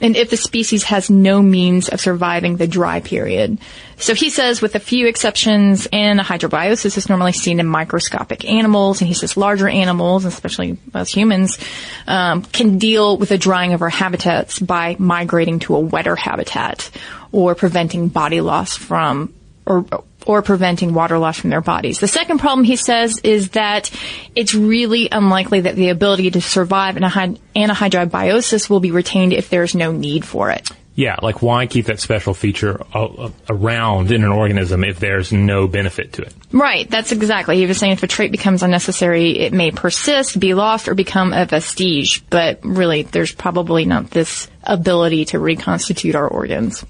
and 0.00 0.16
if 0.16 0.30
the 0.30 0.36
species 0.36 0.84
has 0.84 1.10
no 1.10 1.42
means 1.42 1.88
of 1.88 2.00
surviving 2.00 2.56
the 2.56 2.66
dry 2.66 3.00
period. 3.00 3.58
So 3.96 4.14
he 4.14 4.30
says, 4.30 4.62
with 4.62 4.74
a 4.74 4.80
few 4.80 5.06
exceptions, 5.06 5.86
anhydrobiosis 5.86 6.96
is 6.96 7.08
normally 7.08 7.32
seen 7.32 7.60
in 7.60 7.66
microscopic 7.66 8.48
animals, 8.48 9.00
and 9.00 9.08
he 9.08 9.14
says 9.14 9.36
larger 9.36 9.68
animals, 9.68 10.24
especially 10.24 10.78
us 10.94 11.10
humans, 11.10 11.58
um, 12.06 12.42
can 12.42 12.78
deal 12.78 13.16
with 13.16 13.28
the 13.28 13.38
drying 13.38 13.74
of 13.74 13.82
our 13.82 13.90
habitats 13.90 14.58
by 14.58 14.96
migrating 14.98 15.58
to 15.60 15.76
a 15.76 15.80
wetter 15.80 16.16
habitat 16.16 16.90
or 17.30 17.54
preventing 17.54 18.08
body 18.08 18.40
loss 18.40 18.76
from 18.76 19.32
or 19.66 19.84
or 20.26 20.42
preventing 20.42 20.94
water 20.94 21.18
loss 21.18 21.38
from 21.38 21.50
their 21.50 21.60
bodies. 21.60 22.00
The 22.00 22.08
second 22.08 22.38
problem 22.38 22.64
he 22.64 22.76
says 22.76 23.18
is 23.24 23.50
that 23.50 23.90
it's 24.34 24.54
really 24.54 25.08
unlikely 25.10 25.62
that 25.62 25.76
the 25.76 25.88
ability 25.88 26.30
to 26.32 26.40
survive 26.40 26.96
in 26.96 27.04
a 27.04 27.08
hy- 27.08 27.36
anhydrobiosis 27.56 28.68
will 28.68 28.80
be 28.80 28.90
retained 28.90 29.32
if 29.32 29.48
there's 29.48 29.74
no 29.74 29.92
need 29.92 30.24
for 30.24 30.50
it. 30.50 30.70
Yeah, 30.94 31.16
like 31.22 31.40
why 31.40 31.66
keep 31.66 31.86
that 31.86 32.00
special 32.00 32.34
feature 32.34 32.84
uh, 32.92 33.30
around 33.48 34.12
in 34.12 34.24
an 34.24 34.30
organism 34.30 34.84
if 34.84 35.00
there's 35.00 35.32
no 35.32 35.66
benefit 35.66 36.12
to 36.14 36.22
it? 36.22 36.34
Right, 36.52 36.88
that's 36.88 37.12
exactly. 37.12 37.56
He 37.56 37.66
was 37.66 37.78
saying 37.78 37.92
if 37.92 38.02
a 38.02 38.06
trait 38.06 38.30
becomes 38.30 38.62
unnecessary, 38.62 39.38
it 39.38 39.54
may 39.54 39.70
persist, 39.70 40.38
be 40.38 40.52
lost, 40.52 40.88
or 40.88 40.94
become 40.94 41.32
a 41.32 41.46
vestige. 41.46 42.28
But 42.28 42.60
really, 42.62 43.04
there's 43.04 43.32
probably 43.32 43.86
not 43.86 44.10
this 44.10 44.48
ability 44.64 45.26
to 45.26 45.38
reconstitute 45.38 46.14
our 46.14 46.28
organs. 46.28 46.84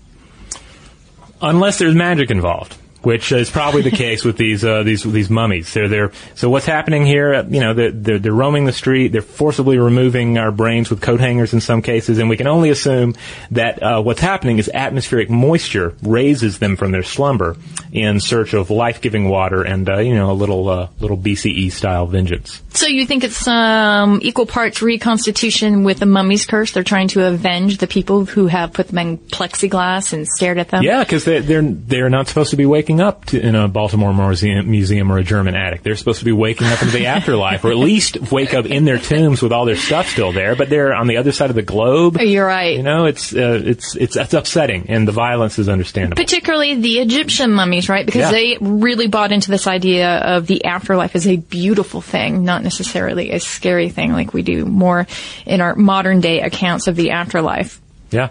Unless 1.40 1.78
there's 1.78 1.94
magic 1.94 2.32
involved, 2.32 2.76
which 3.04 3.32
is 3.32 3.50
probably 3.50 3.82
the 3.82 3.90
case 3.90 4.24
with 4.24 4.36
these 4.36 4.64
uh, 4.64 4.82
these 4.82 5.02
these 5.02 5.30
mummies. 5.30 5.72
They're 5.72 5.88
they're 5.88 6.12
so 6.34 6.50
what's 6.50 6.66
happening 6.66 7.06
here? 7.06 7.34
uh, 7.34 7.42
You 7.44 7.60
know, 7.60 7.74
they're, 7.74 7.90
they're 7.90 8.18
they're 8.18 8.32
roaming 8.32 8.64
the 8.64 8.72
street. 8.72 9.08
They're 9.08 9.22
forcibly 9.22 9.78
removing 9.78 10.38
our 10.38 10.50
brains 10.50 10.90
with 10.90 11.00
coat 11.00 11.20
hangers 11.20 11.52
in 11.52 11.60
some 11.60 11.82
cases, 11.82 12.18
and 12.18 12.28
we 12.28 12.36
can 12.36 12.46
only 12.46 12.70
assume 12.70 13.14
that 13.50 13.82
uh, 13.82 14.02
what's 14.02 14.20
happening 14.20 14.58
is 14.58 14.70
atmospheric 14.72 15.30
moisture 15.30 15.94
raises 16.02 16.58
them 16.58 16.76
from 16.76 16.92
their 16.92 17.02
slumber 17.02 17.56
in 17.92 18.20
search 18.20 18.54
of 18.54 18.70
life 18.70 19.00
giving 19.00 19.28
water 19.28 19.62
and 19.62 19.88
uh, 19.88 19.98
you 19.98 20.14
know 20.14 20.30
a 20.30 20.32
little 20.32 20.68
uh, 20.68 20.88
little 21.00 21.16
BCE 21.16 21.70
style 21.72 22.06
vengeance. 22.06 22.62
So 22.70 22.86
you 22.86 23.04
think 23.06 23.24
it's 23.24 23.46
um, 23.46 24.20
equal 24.22 24.46
parts 24.46 24.80
reconstitution 24.80 25.84
with 25.84 25.98
the 25.98 26.06
mummy's 26.06 26.46
curse? 26.46 26.72
They're 26.72 26.82
trying 26.82 27.08
to 27.08 27.26
avenge 27.26 27.78
the 27.78 27.86
people 27.86 28.24
who 28.24 28.46
have 28.46 28.72
put 28.72 28.88
them 28.88 28.98
in 28.98 29.18
plexiglass 29.18 30.12
and 30.12 30.26
stared 30.26 30.58
at 30.58 30.68
them. 30.70 30.82
Yeah, 30.82 31.04
because 31.04 31.24
they, 31.24 31.40
they're 31.40 31.62
they're 31.62 32.10
not 32.10 32.28
supposed 32.28 32.50
to 32.50 32.56
be 32.56 32.66
waking 32.66 32.91
up 33.00 33.24
to, 33.26 33.40
in 33.40 33.54
a 33.54 33.68
Baltimore 33.68 34.12
museum, 34.12 34.70
museum 34.70 35.10
or 35.10 35.18
a 35.18 35.24
German 35.24 35.54
attic. 35.54 35.82
They're 35.82 35.96
supposed 35.96 36.18
to 36.20 36.24
be 36.24 36.32
waking 36.32 36.66
up 36.66 36.82
into 36.82 36.92
the 36.96 37.06
afterlife, 37.06 37.64
or 37.64 37.70
at 37.70 37.76
least 37.76 38.30
wake 38.32 38.54
up 38.54 38.66
in 38.66 38.84
their 38.84 38.98
tombs 38.98 39.40
with 39.42 39.52
all 39.52 39.64
their 39.64 39.76
stuff 39.76 40.08
still 40.08 40.32
there. 40.32 40.56
But 40.56 40.68
they're 40.68 40.92
on 40.94 41.06
the 41.06 41.16
other 41.16 41.32
side 41.32 41.50
of 41.50 41.56
the 41.56 41.62
globe. 41.62 42.18
You're 42.20 42.46
right. 42.46 42.76
You 42.76 42.82
know, 42.82 43.06
it's 43.06 43.34
uh, 43.34 43.60
it's 43.64 43.96
it's 43.96 44.16
it's 44.16 44.34
upsetting, 44.34 44.86
and 44.88 45.06
the 45.08 45.12
violence 45.12 45.58
is 45.58 45.68
understandable. 45.68 46.22
Particularly 46.22 46.74
the 46.76 46.98
Egyptian 46.98 47.52
mummies, 47.52 47.88
right? 47.88 48.04
Because 48.04 48.20
Yeah. 48.22 48.30
they 48.32 48.58
really 48.60 49.06
bought 49.08 49.32
into 49.32 49.50
this 49.50 49.66
idea 49.66 50.18
of 50.18 50.46
the 50.46 50.64
afterlife 50.64 51.14
as 51.16 51.26
a 51.26 51.36
beautiful 51.36 52.00
thing, 52.00 52.44
not 52.44 52.62
necessarily 52.62 53.30
a 53.32 53.40
scary 53.40 53.88
thing 53.88 54.12
like 54.12 54.32
we 54.34 54.42
do 54.42 54.64
more 54.64 55.06
in 55.46 55.60
our 55.60 55.74
modern 55.74 56.20
day 56.20 56.40
accounts 56.40 56.86
of 56.86 56.96
the 56.96 57.10
afterlife. 57.10 57.80
Yeah. 58.10 58.28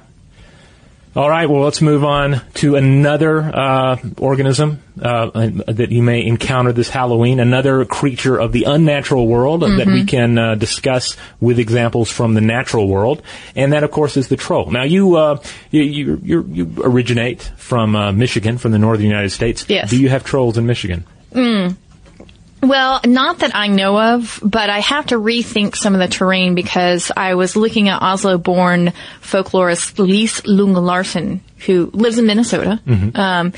All 1.14 1.30
right. 1.30 1.50
Well, 1.50 1.64
let's 1.64 1.82
move 1.82 2.06
on 2.06 2.42
to 2.56 2.78
another 2.78 3.42
uh, 3.42 3.98
organism 4.18 4.82
uh, 5.02 5.30
that 5.68 5.92
you 5.92 6.02
may 6.02 6.26
encounter 6.26 6.72
this 6.72 6.88
Halloween. 6.90 7.42
Another 7.42 7.84
creature 7.84 8.38
of 8.38 8.54
the 8.54 8.64
unnatural 8.64 9.28
world 9.28 9.62
that 9.64 9.88
we 9.88 10.04
Mhm. 10.04 10.08
can 10.08 10.38
uh, 10.38 10.56
discuss 10.56 11.18
with 11.42 11.60
examples 11.60 12.10
from 12.10 12.34
the 12.34 12.40
natural 12.40 12.88
world, 12.88 13.22
and 13.58 13.74
that, 13.74 13.84
of 13.84 13.92
course, 13.92 14.16
is 14.16 14.30
the 14.30 14.38
troll. 14.38 14.72
Now, 14.72 14.84
you 14.84 15.18
uh, 15.18 15.42
you, 15.70 15.82
you, 15.84 16.22
you 16.24 16.46
you 16.50 16.74
originate 16.82 17.42
from 17.58 17.94
uh, 17.96 18.14
Michigan, 18.14 18.58
from 18.58 18.72
the 18.72 18.80
northern 18.80 19.06
United 19.06 19.32
States. 19.32 19.66
Yes. 19.68 19.90
Do 19.90 20.02
you 20.02 20.08
have 20.08 20.24
trolls 20.24 20.58
in 20.58 20.66
Michigan? 20.66 21.04
Mm. 21.34 21.76
Well, 22.62 23.02
not 23.06 23.40
that 23.40 23.56
I 23.56 23.68
know 23.68 24.00
of, 24.00 24.40
but 24.44 24.70
I 24.70 24.80
have 24.80 25.08
to 25.08 25.16
rethink 25.16 25.76
some 25.76 25.94
of 25.96 26.00
the 26.00 26.08
terrain 26.08 26.54
because 26.54 27.12
I 27.16 27.34
was 27.34 27.56
looking 27.56 27.90
at 27.90 28.02
Oslo-born 28.02 28.94
folklorist 29.22 29.98
Lise 29.98 30.46
Lunge-Larsen, 30.46 31.42
who 31.66 31.90
lives 31.94 32.20
in 32.20 32.28
Minnesota. 32.28 32.80
Mhm. 32.88 33.18
Um, 33.18 33.54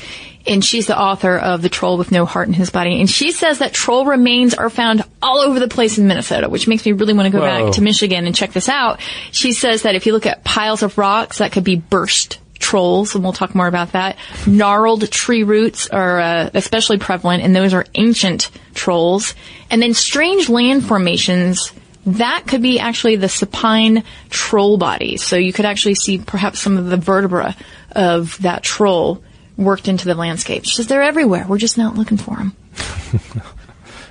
and 0.46 0.64
she's 0.64 0.86
the 0.86 0.98
author 0.98 1.36
of 1.36 1.60
The 1.60 1.68
Troll 1.68 1.98
with 1.98 2.12
No 2.12 2.24
Heart 2.24 2.48
in 2.48 2.54
His 2.54 2.70
Body. 2.70 3.00
And 3.00 3.08
she 3.08 3.32
says 3.32 3.58
that 3.58 3.72
troll 3.74 4.04
remains 4.06 4.54
are 4.54 4.70
found 4.70 5.02
all 5.22 5.38
over 5.38 5.58
the 5.58 5.68
place 5.68 5.98
in 5.98 6.06
Minnesota, 6.06 6.48
which 6.48 6.66
makes 6.66 6.84
me 6.86 6.92
really 6.92 7.14
want 7.14 7.26
to 7.26 7.30
go 7.30 7.40
Whoa. 7.40 7.66
back 7.66 7.74
to 7.74 7.82
Michigan 7.82 8.26
and 8.26 8.34
check 8.34 8.52
this 8.52 8.68
out. 8.68 9.00
She 9.32 9.52
says 9.52 9.82
that 9.82 9.94
if 9.94 10.06
you 10.06 10.12
look 10.12 10.26
at 10.26 10.44
piles 10.44 10.82
of 10.82 10.96
rocks, 10.98 11.38
that 11.38 11.52
could 11.52 11.64
be 11.64 11.76
burst 11.76 12.38
trolls, 12.58 13.14
and 13.14 13.22
we'll 13.22 13.32
talk 13.32 13.54
more 13.54 13.66
about 13.66 13.92
that. 13.92 14.16
Gnarled 14.46 15.10
tree 15.10 15.42
roots 15.42 15.88
are 15.88 16.20
uh, 16.20 16.50
especially 16.54 16.98
prevalent, 16.98 17.42
and 17.42 17.54
those 17.54 17.74
are 17.74 17.84
ancient 17.94 18.50
trolls. 18.74 19.34
And 19.70 19.82
then 19.82 19.94
strange 19.94 20.48
land 20.48 20.84
formations, 20.84 21.72
that 22.06 22.44
could 22.46 22.62
be 22.62 22.78
actually 22.78 23.16
the 23.16 23.28
supine 23.28 24.04
troll 24.30 24.76
bodies. 24.76 25.22
So 25.22 25.36
you 25.36 25.52
could 25.52 25.64
actually 25.64 25.94
see 25.94 26.18
perhaps 26.18 26.60
some 26.60 26.76
of 26.76 26.86
the 26.86 26.96
vertebra 26.96 27.56
of 27.92 28.40
that 28.42 28.62
troll 28.62 29.22
worked 29.56 29.88
into 29.88 30.06
the 30.06 30.14
landscape. 30.14 30.66
Says 30.66 30.86
they're 30.86 31.02
everywhere. 31.02 31.46
We're 31.48 31.58
just 31.58 31.78
not 31.78 31.96
looking 31.96 32.18
for 32.18 32.36
them. 32.36 32.56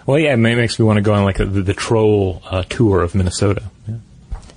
Well, 0.06 0.20
yeah, 0.20 0.34
it 0.34 0.38
makes 0.38 0.80
me 0.80 0.86
want 0.86 0.98
to 0.98 1.02
go 1.02 1.14
on 1.14 1.24
like 1.24 1.40
a, 1.40 1.46
the, 1.46 1.62
the 1.62 1.74
troll 1.74 2.42
uh, 2.50 2.64
tour 2.64 3.02
of 3.02 3.16
Minnesota. 3.16 3.64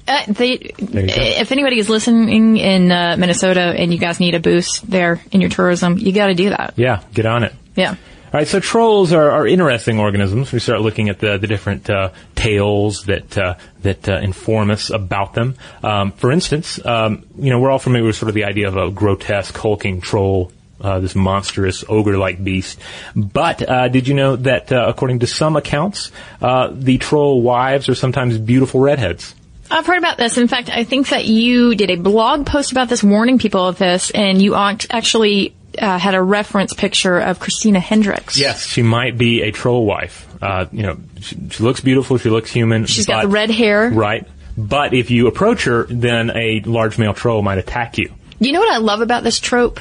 Uh, 0.08 0.24
they, 0.28 0.52
if 0.52 1.50
anybody 1.50 1.78
is 1.78 1.88
listening 1.88 2.56
in 2.56 2.92
uh, 2.92 3.16
Minnesota 3.18 3.60
and 3.60 3.92
you 3.92 3.98
guys 3.98 4.20
need 4.20 4.34
a 4.34 4.40
boost 4.40 4.88
there 4.88 5.20
in 5.32 5.40
your 5.40 5.50
tourism, 5.50 5.98
you 5.98 6.12
got 6.12 6.28
to 6.28 6.34
do 6.34 6.50
that. 6.50 6.74
Yeah, 6.76 7.02
get 7.12 7.26
on 7.26 7.42
it. 7.42 7.52
Yeah. 7.74 7.90
All 8.26 8.40
right, 8.40 8.48
so 8.48 8.60
trolls 8.60 9.12
are, 9.12 9.30
are 9.30 9.46
interesting 9.46 9.98
organisms. 9.98 10.52
We 10.52 10.58
start 10.58 10.80
looking 10.80 11.08
at 11.08 11.20
the, 11.20 11.38
the 11.38 11.46
different 11.46 11.88
uh, 11.88 12.10
tales 12.34 13.04
that 13.04 13.38
uh, 13.38 13.54
that 13.82 14.08
uh, 14.08 14.18
inform 14.18 14.70
us 14.70 14.90
about 14.90 15.34
them. 15.34 15.54
Um, 15.82 16.12
for 16.12 16.30
instance, 16.30 16.84
um, 16.84 17.24
you 17.38 17.50
know, 17.50 17.60
we're 17.60 17.70
all 17.70 17.78
familiar 17.78 18.06
with 18.06 18.16
sort 18.16 18.28
of 18.28 18.34
the 18.34 18.44
idea 18.44 18.68
of 18.68 18.76
a 18.76 18.90
grotesque, 18.90 19.56
hulking 19.56 20.00
troll. 20.00 20.52
Uh, 20.78 21.00
this 21.00 21.14
monstrous 21.14 21.86
ogre-like 21.88 22.44
beast. 22.44 22.78
But 23.16 23.66
uh, 23.66 23.88
did 23.88 24.06
you 24.06 24.12
know 24.12 24.36
that, 24.36 24.70
uh, 24.70 24.84
according 24.86 25.20
to 25.20 25.26
some 25.26 25.56
accounts, 25.56 26.12
uh, 26.42 26.68
the 26.70 26.98
troll 26.98 27.40
wives 27.40 27.88
are 27.88 27.94
sometimes 27.94 28.36
beautiful 28.36 28.80
redheads? 28.80 29.34
I've 29.70 29.86
heard 29.86 29.98
about 29.98 30.16
this. 30.16 30.38
In 30.38 30.48
fact, 30.48 30.70
I 30.70 30.84
think 30.84 31.08
that 31.10 31.24
you 31.24 31.74
did 31.74 31.90
a 31.90 31.96
blog 31.96 32.46
post 32.46 32.72
about 32.72 32.88
this, 32.88 33.02
warning 33.02 33.38
people 33.38 33.66
of 33.66 33.78
this, 33.78 34.10
and 34.10 34.40
you 34.40 34.54
actually 34.54 35.54
uh, 35.78 35.98
had 35.98 36.14
a 36.14 36.22
reference 36.22 36.72
picture 36.72 37.18
of 37.18 37.38
Christina 37.38 37.80
Hendricks. 37.80 38.38
Yes, 38.38 38.66
she 38.66 38.82
might 38.82 39.18
be 39.18 39.42
a 39.42 39.50
troll 39.50 39.84
wife. 39.84 40.26
Uh, 40.42 40.66
you 40.72 40.82
know, 40.82 40.98
she, 41.20 41.36
she 41.50 41.62
looks 41.62 41.80
beautiful. 41.80 42.18
She 42.18 42.30
looks 42.30 42.50
human. 42.50 42.86
She's 42.86 43.06
got 43.06 43.22
the 43.22 43.28
red 43.28 43.50
hair. 43.50 43.90
Right. 43.90 44.26
But 44.56 44.94
if 44.94 45.10
you 45.10 45.26
approach 45.26 45.64
her, 45.64 45.84
then 45.84 46.30
a 46.30 46.60
large 46.60 46.98
male 46.98 47.14
troll 47.14 47.42
might 47.42 47.58
attack 47.58 47.98
you. 47.98 48.12
You 48.38 48.52
know 48.52 48.60
what 48.60 48.72
I 48.72 48.78
love 48.78 49.00
about 49.00 49.22
this 49.22 49.38
trope 49.40 49.80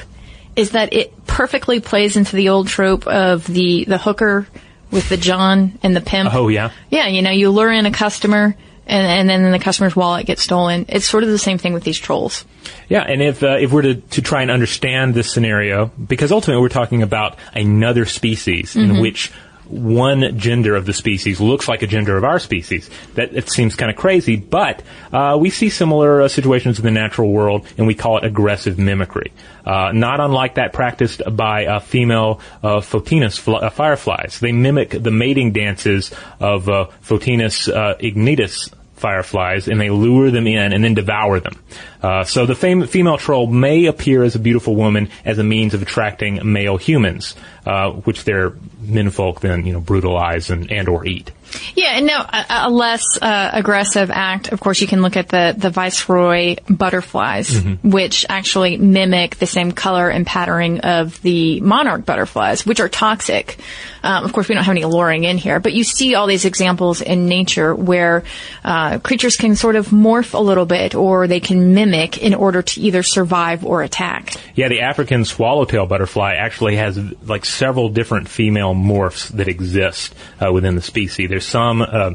is 0.54 0.70
that 0.70 0.92
it 0.92 1.26
perfectly 1.26 1.80
plays 1.80 2.16
into 2.16 2.36
the 2.36 2.48
old 2.48 2.68
trope 2.68 3.06
of 3.06 3.46
the 3.46 3.84
the 3.84 3.98
hooker 3.98 4.46
with 4.90 5.08
the 5.08 5.16
John 5.16 5.78
and 5.82 5.94
the 5.94 6.00
pimp. 6.00 6.34
Oh, 6.34 6.48
yeah. 6.48 6.70
Yeah, 6.90 7.08
you 7.08 7.22
know, 7.22 7.30
you 7.30 7.50
lure 7.50 7.70
in 7.70 7.86
a 7.86 7.90
customer. 7.90 8.56
And, 8.88 9.28
and 9.28 9.28
then 9.44 9.50
the 9.50 9.58
customer's 9.58 9.96
wallet 9.96 10.26
gets 10.26 10.42
stolen. 10.42 10.86
It's 10.88 11.08
sort 11.08 11.24
of 11.24 11.30
the 11.30 11.38
same 11.38 11.58
thing 11.58 11.72
with 11.72 11.82
these 11.82 11.98
trolls. 11.98 12.44
Yeah, 12.88 13.02
and 13.02 13.20
if 13.20 13.42
uh, 13.42 13.56
if 13.60 13.72
we're 13.72 13.82
to, 13.82 13.94
to 13.96 14.22
try 14.22 14.42
and 14.42 14.50
understand 14.50 15.14
this 15.14 15.30
scenario, 15.32 15.86
because 15.86 16.30
ultimately 16.30 16.62
we're 16.62 16.68
talking 16.68 17.02
about 17.02 17.36
another 17.54 18.04
species 18.04 18.76
in 18.76 18.90
Mhm. 18.90 19.00
which 19.00 19.32
one 19.68 20.38
gender 20.38 20.76
of 20.76 20.86
the 20.86 20.92
species 20.92 21.40
looks 21.40 21.68
like 21.68 21.82
a 21.82 21.86
gender 21.86 22.16
of 22.16 22.24
our 22.24 22.38
species. 22.38 22.88
That 23.14 23.34
it 23.34 23.48
seems 23.48 23.74
kind 23.74 23.90
of 23.90 23.96
crazy, 23.96 24.36
but 24.36 24.82
uh, 25.12 25.36
we 25.40 25.50
see 25.50 25.68
similar 25.68 26.22
uh, 26.22 26.28
situations 26.28 26.78
in 26.78 26.84
the 26.84 26.90
natural 26.90 27.30
world, 27.30 27.66
and 27.76 27.86
we 27.86 27.94
call 27.94 28.18
it 28.18 28.24
aggressive 28.24 28.78
mimicry. 28.78 29.32
Uh, 29.64 29.90
not 29.92 30.20
unlike 30.20 30.54
that 30.54 30.72
practiced 30.72 31.22
by 31.34 31.78
female 31.80 32.40
uh, 32.62 32.80
Photinus 32.80 33.38
fl- 33.38 33.56
uh, 33.56 33.70
fireflies. 33.70 34.38
They 34.40 34.52
mimic 34.52 34.90
the 34.90 35.10
mating 35.10 35.52
dances 35.52 36.12
of 36.38 36.68
uh, 36.68 36.88
Photinus 37.02 37.68
ignitus 38.00 38.70
fireflies 38.96 39.68
and 39.68 39.80
they 39.80 39.90
lure 39.90 40.30
them 40.30 40.46
in 40.46 40.72
and 40.72 40.82
then 40.82 40.94
devour 40.94 41.38
them. 41.38 41.62
Uh, 42.02 42.24
so 42.24 42.46
the 42.46 42.54
fam- 42.54 42.86
female 42.86 43.18
troll 43.18 43.46
may 43.46 43.86
appear 43.86 44.22
as 44.22 44.34
a 44.34 44.38
beautiful 44.38 44.74
woman 44.74 45.08
as 45.24 45.38
a 45.38 45.44
means 45.44 45.74
of 45.74 45.82
attracting 45.82 46.40
male 46.50 46.76
humans, 46.76 47.34
uh, 47.66 47.90
which 47.90 48.24
their 48.24 48.54
menfolk 48.86 49.40
then 49.40 49.66
you 49.66 49.72
know 49.72 49.80
brutalize 49.80 50.50
and 50.50 50.70
and 50.70 50.88
or 50.88 51.06
eat. 51.06 51.30
Yeah, 51.74 51.96
and 51.96 52.06
no, 52.06 52.14
a, 52.18 52.44
a 52.66 52.70
less 52.70 53.02
uh, 53.20 53.50
aggressive 53.52 54.10
act. 54.10 54.52
Of 54.52 54.60
course, 54.60 54.80
you 54.80 54.86
can 54.86 55.02
look 55.02 55.16
at 55.16 55.28
the 55.28 55.54
the 55.56 55.70
viceroy 55.70 56.56
butterflies, 56.68 57.50
Mhm. 57.50 57.78
which 57.82 58.24
actually 58.28 58.76
mimic 58.76 59.36
the 59.36 59.46
same 59.46 59.72
color 59.72 60.08
and 60.08 60.26
patterning 60.26 60.80
of 60.80 61.20
the 61.22 61.60
monarch 61.60 62.04
butterflies, 62.04 62.64
which 62.66 62.80
are 62.80 62.88
toxic. 62.88 63.58
Um, 64.02 64.24
of 64.24 64.32
course, 64.32 64.48
we 64.48 64.54
don't 64.54 64.62
have 64.64 64.72
any 64.72 64.84
luring 64.84 65.24
in 65.24 65.36
here, 65.36 65.58
but 65.58 65.72
you 65.72 65.82
see 65.82 66.14
all 66.14 66.26
these 66.28 66.44
examples 66.44 67.00
in 67.00 67.26
nature 67.26 67.74
where 67.74 68.22
uh, 68.64 68.98
creatures 69.00 69.36
can 69.36 69.56
sort 69.56 69.74
of 69.74 69.88
morph 69.88 70.34
a 70.34 70.38
little 70.38 70.66
bit, 70.66 70.94
or 70.94 71.26
they 71.26 71.40
can 71.40 71.74
mimic 71.74 72.18
in 72.18 72.34
order 72.34 72.62
to 72.62 72.80
either 72.80 73.02
survive 73.02 73.64
or 73.64 73.82
attack. 73.82 74.34
Yeah, 74.54 74.68
the 74.68 74.82
African 74.82 75.24
swallowtail 75.24 75.86
butterfly 75.86 76.34
actually 76.34 76.76
has 76.76 76.98
like 77.24 77.44
several 77.44 77.88
different 77.88 78.28
female 78.28 78.74
morphs 78.74 79.28
that 79.30 79.48
exist 79.48 80.14
uh, 80.40 80.52
within 80.52 80.76
the 80.76 80.82
species. 80.82 81.28
There's 81.28 81.45
some 81.46 81.82
uh, 81.82 82.14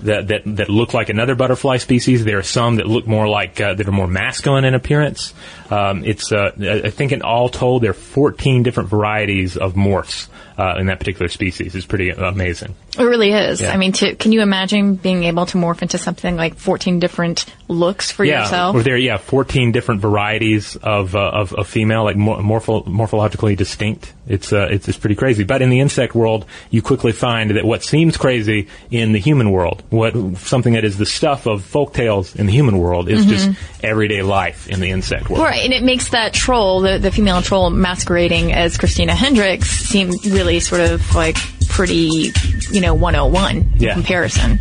that, 0.00 0.28
that 0.28 0.42
that 0.44 0.68
look 0.68 0.94
like 0.94 1.08
another 1.08 1.34
butterfly 1.34 1.78
species. 1.78 2.24
There 2.24 2.38
are 2.38 2.42
some 2.42 2.76
that 2.76 2.86
look 2.86 3.06
more 3.06 3.28
like 3.28 3.60
uh, 3.60 3.74
that 3.74 3.86
are 3.86 3.92
more 3.92 4.06
masculine 4.06 4.64
in 4.64 4.74
appearance. 4.74 5.34
Um, 5.70 6.04
it's 6.04 6.32
uh, 6.32 6.52
I 6.84 6.90
think 6.90 7.12
in 7.12 7.22
all 7.22 7.48
told 7.48 7.82
there 7.82 7.90
are 7.90 7.94
14 7.94 8.62
different 8.62 8.88
varieties 8.88 9.56
of 9.56 9.74
morphs 9.74 10.28
uh, 10.56 10.76
in 10.78 10.86
that 10.86 11.00
particular 11.00 11.28
species. 11.28 11.74
It's 11.74 11.86
pretty 11.86 12.10
amazing. 12.10 12.74
It 12.98 13.04
really 13.04 13.32
is. 13.32 13.60
Yeah. 13.60 13.72
I 13.72 13.76
mean, 13.76 13.92
to, 13.92 14.14
can 14.14 14.32
you 14.32 14.40
imagine 14.40 14.94
being 14.94 15.24
able 15.24 15.44
to 15.46 15.58
morph 15.58 15.82
into 15.82 15.98
something 15.98 16.36
like 16.36 16.54
14 16.56 17.00
different 17.00 17.44
looks 17.68 18.10
for 18.10 18.24
yeah, 18.24 18.42
yourself? 18.42 18.76
Or 18.76 18.82
there, 18.82 18.96
yeah, 18.96 19.18
14 19.18 19.72
different 19.72 20.00
varieties 20.00 20.76
of, 20.76 21.14
uh, 21.14 21.18
of, 21.18 21.52
of 21.54 21.66
female, 21.66 22.04
like 22.04 22.16
mor- 22.16 22.40
morpho- 22.42 22.84
morphologically 22.84 23.56
distinct. 23.56 24.14
It's, 24.26 24.52
uh, 24.52 24.68
it's, 24.70 24.88
it's 24.88 24.98
pretty 24.98 25.14
crazy. 25.16 25.44
But 25.44 25.62
in 25.62 25.70
the 25.70 25.80
insect 25.80 26.14
world, 26.14 26.44
you 26.70 26.82
quickly 26.82 27.12
find 27.12 27.50
that 27.52 27.64
what 27.64 27.82
seems 27.82 28.16
crazy 28.16 28.68
in 28.90 29.12
the 29.12 29.18
human 29.18 29.50
world, 29.50 29.82
what, 29.90 30.14
something 30.38 30.74
that 30.74 30.84
is 30.84 30.98
the 30.98 31.06
stuff 31.06 31.46
of 31.46 31.64
folk 31.64 31.94
tales 31.94 32.34
in 32.36 32.46
the 32.46 32.52
human 32.52 32.78
world 32.78 33.08
is 33.08 33.24
Mhm. 33.26 33.28
just 33.28 33.50
everyday 33.82 34.22
life 34.22 34.68
in 34.68 34.80
the 34.80 34.90
insect 34.90 35.28
world. 35.30 35.42
Right. 35.42 35.48
Right, 35.48 35.64
and 35.64 35.72
it 35.72 35.82
makes 35.82 36.10
that 36.10 36.34
troll, 36.34 36.82
the, 36.82 36.98
the 36.98 37.10
female 37.10 37.40
troll 37.40 37.70
masquerading 37.70 38.52
as 38.52 38.76
Christina 38.76 39.14
Hendricks, 39.14 39.66
seem 39.68 40.10
really 40.30 40.60
sort 40.60 40.82
of 40.82 41.14
like 41.14 41.36
pretty, 41.78 42.32
you 42.72 42.80
know, 42.80 42.92
101 42.92 43.56
in 43.56 43.72
Yeah. 43.76 43.92
comparison. 43.94 44.58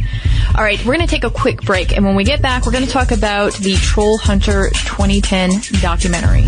All 0.55 0.63
right, 0.63 0.77
we're 0.85 0.93
going 0.95 1.07
to 1.07 1.11
take 1.11 1.23
a 1.23 1.31
quick 1.31 1.63
break, 1.63 1.91
and 1.91 2.05
when 2.05 2.13
we 2.15 2.23
get 2.23 2.43
back, 2.43 2.63
we're 2.67 2.71
going 2.71 2.85
to 2.85 2.91
talk 2.91 3.09
about 3.09 3.53
the 3.53 3.73
Troll 3.73 4.19
Hunter 4.19 4.69
2010 4.85 5.49
documentary. 5.81 6.45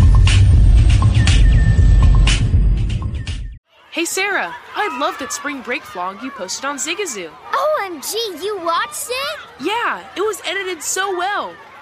Hey 3.90 4.04
Sarah, 4.04 4.54
I 4.76 4.96
love 5.00 5.18
that 5.18 5.32
spring 5.32 5.60
break 5.62 5.82
vlog 5.82 6.22
you 6.22 6.30
posted 6.30 6.64
on 6.64 6.76
Zigazoo. 6.76 7.30
OMG, 7.52 8.14
you 8.44 8.60
watched 8.60 9.08
it? 9.10 9.38
Yeah, 9.58 10.04
it 10.16 10.20
was 10.20 10.40
edited 10.46 10.84
so 10.84 11.16
well. 11.18 11.52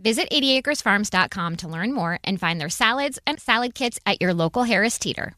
Visit 0.00 0.28
80acresfarms.com 0.30 1.56
to 1.56 1.68
learn 1.68 1.92
more 1.92 2.18
and 2.24 2.38
find 2.40 2.60
their 2.60 2.68
salads 2.68 3.18
and 3.26 3.40
salad 3.40 3.74
kits 3.74 4.00
at 4.04 4.20
your 4.20 4.34
local 4.34 4.64
Harris 4.64 4.98
Teeter. 4.98 5.34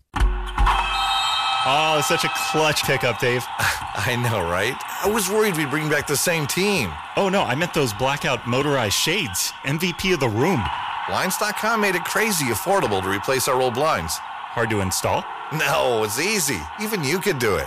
Oh, 1.69 2.01
such 2.07 2.25
a 2.25 2.31
clutch 2.51 2.85
pickup, 2.85 3.19
Dave. 3.19 3.45
I 3.59 4.15
know, 4.17 4.49
right? 4.49 4.75
I 5.03 5.09
was 5.09 5.29
worried 5.29 5.57
we'd 5.57 5.69
bring 5.69 5.89
back 5.89 6.07
the 6.07 6.17
same 6.17 6.47
team. 6.47 6.93
Oh, 7.17 7.29
no, 7.29 7.43
I 7.43 7.55
meant 7.57 7.75
those 7.75 7.93
blackout 7.93 8.47
motorized 8.47 8.95
shades. 8.95 9.53
MVP 9.65 10.15
of 10.15 10.21
the 10.21 10.29
room. 10.29 10.63
Blinds.com 11.09 11.81
made 11.81 11.95
it 11.97 12.05
crazy 12.05 12.47
affordable 12.47 13.03
to 13.03 13.11
replace 13.11 13.49
our 13.49 13.61
old 13.61 13.75
blinds. 13.75 14.17
Hard 14.19 14.71
to 14.71 14.81
install? 14.81 15.25
No, 15.53 16.05
it's 16.05 16.21
easy. 16.21 16.61
Even 16.81 17.05
you 17.05 17.19
could 17.21 17.39
do 17.39 17.57
it. 17.57 17.67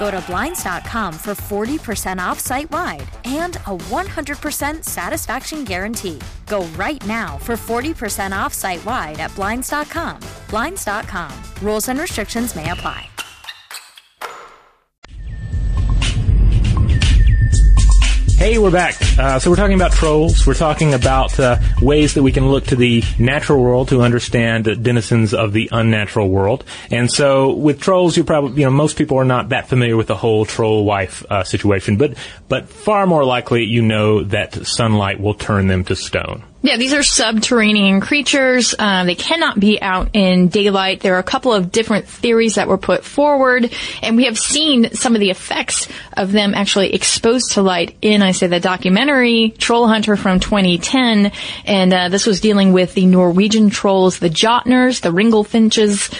Go 0.00 0.10
to 0.10 0.18
Blinds.com 0.22 1.12
for 1.12 1.34
40% 1.34 2.18
off 2.18 2.40
site 2.40 2.70
wide 2.70 3.06
and 3.26 3.56
a 3.66 3.76
100% 3.76 4.82
satisfaction 4.82 5.62
guarantee. 5.62 6.18
Go 6.46 6.64
right 6.78 7.04
now 7.06 7.36
for 7.36 7.52
40% 7.52 8.32
off 8.32 8.54
site 8.54 8.82
wide 8.86 9.20
at 9.20 9.34
Blinds.com. 9.36 10.20
Blinds.com. 10.48 11.32
Rules 11.60 11.88
and 11.88 12.00
restrictions 12.00 12.56
may 12.56 12.70
apply. 12.70 13.10
Hey, 18.40 18.56
we're 18.56 18.70
back. 18.70 18.96
Uh, 19.18 19.38
so 19.38 19.50
we're 19.50 19.56
talking 19.56 19.74
about 19.74 19.92
trolls. 19.92 20.46
We're 20.46 20.54
talking 20.54 20.94
about 20.94 21.38
uh, 21.38 21.58
ways 21.82 22.14
that 22.14 22.22
we 22.22 22.32
can 22.32 22.48
look 22.48 22.64
to 22.68 22.74
the 22.74 23.04
natural 23.18 23.62
world 23.62 23.88
to 23.88 24.00
understand 24.00 24.66
uh, 24.66 24.76
denizens 24.76 25.34
of 25.34 25.52
the 25.52 25.68
unnatural 25.70 26.30
world. 26.30 26.64
And 26.90 27.10
so 27.10 27.52
with 27.52 27.82
trolls, 27.82 28.16
you 28.16 28.24
probably, 28.24 28.58
you 28.58 28.64
know, 28.64 28.70
most 28.70 28.96
people 28.96 29.18
are 29.18 29.26
not 29.26 29.50
that 29.50 29.68
familiar 29.68 29.94
with 29.94 30.06
the 30.06 30.16
whole 30.16 30.46
troll 30.46 30.86
wife 30.86 31.22
uh, 31.28 31.44
situation, 31.44 31.98
but 31.98 32.14
but 32.48 32.66
far 32.70 33.06
more 33.06 33.26
likely, 33.26 33.64
you 33.64 33.82
know 33.82 34.24
that 34.24 34.54
sunlight 34.66 35.20
will 35.20 35.34
turn 35.34 35.66
them 35.66 35.84
to 35.84 35.94
stone. 35.94 36.42
Yeah, 36.62 36.76
these 36.76 36.92
are 36.92 37.02
subterranean 37.02 38.00
creatures. 38.00 38.74
Uh, 38.78 39.04
they 39.04 39.14
cannot 39.14 39.58
be 39.58 39.80
out 39.80 40.10
in 40.12 40.48
daylight. 40.48 41.00
There 41.00 41.14
are 41.14 41.18
a 41.18 41.22
couple 41.22 41.54
of 41.54 41.72
different 41.72 42.06
theories 42.06 42.56
that 42.56 42.68
were 42.68 42.76
put 42.76 43.02
forward, 43.02 43.72
and 44.02 44.14
we 44.14 44.26
have 44.26 44.38
seen 44.38 44.92
some 44.92 45.14
of 45.14 45.20
the 45.20 45.30
effects 45.30 45.88
of 46.12 46.32
them 46.32 46.52
actually 46.54 46.92
exposed 46.92 47.52
to 47.52 47.62
light 47.62 47.96
in, 48.02 48.20
I 48.20 48.32
say, 48.32 48.46
the 48.46 48.60
documentary 48.60 49.54
Troll 49.56 49.88
Hunter 49.88 50.16
from 50.16 50.38
2010, 50.38 51.32
and 51.64 51.94
uh, 51.94 52.08
this 52.10 52.26
was 52.26 52.42
dealing 52.42 52.74
with 52.74 52.92
the 52.92 53.06
Norwegian 53.06 53.70
trolls, 53.70 54.18
the 54.18 54.28
Jotners, 54.28 55.00
the 55.00 55.08
Ringlefinches, 55.08 56.12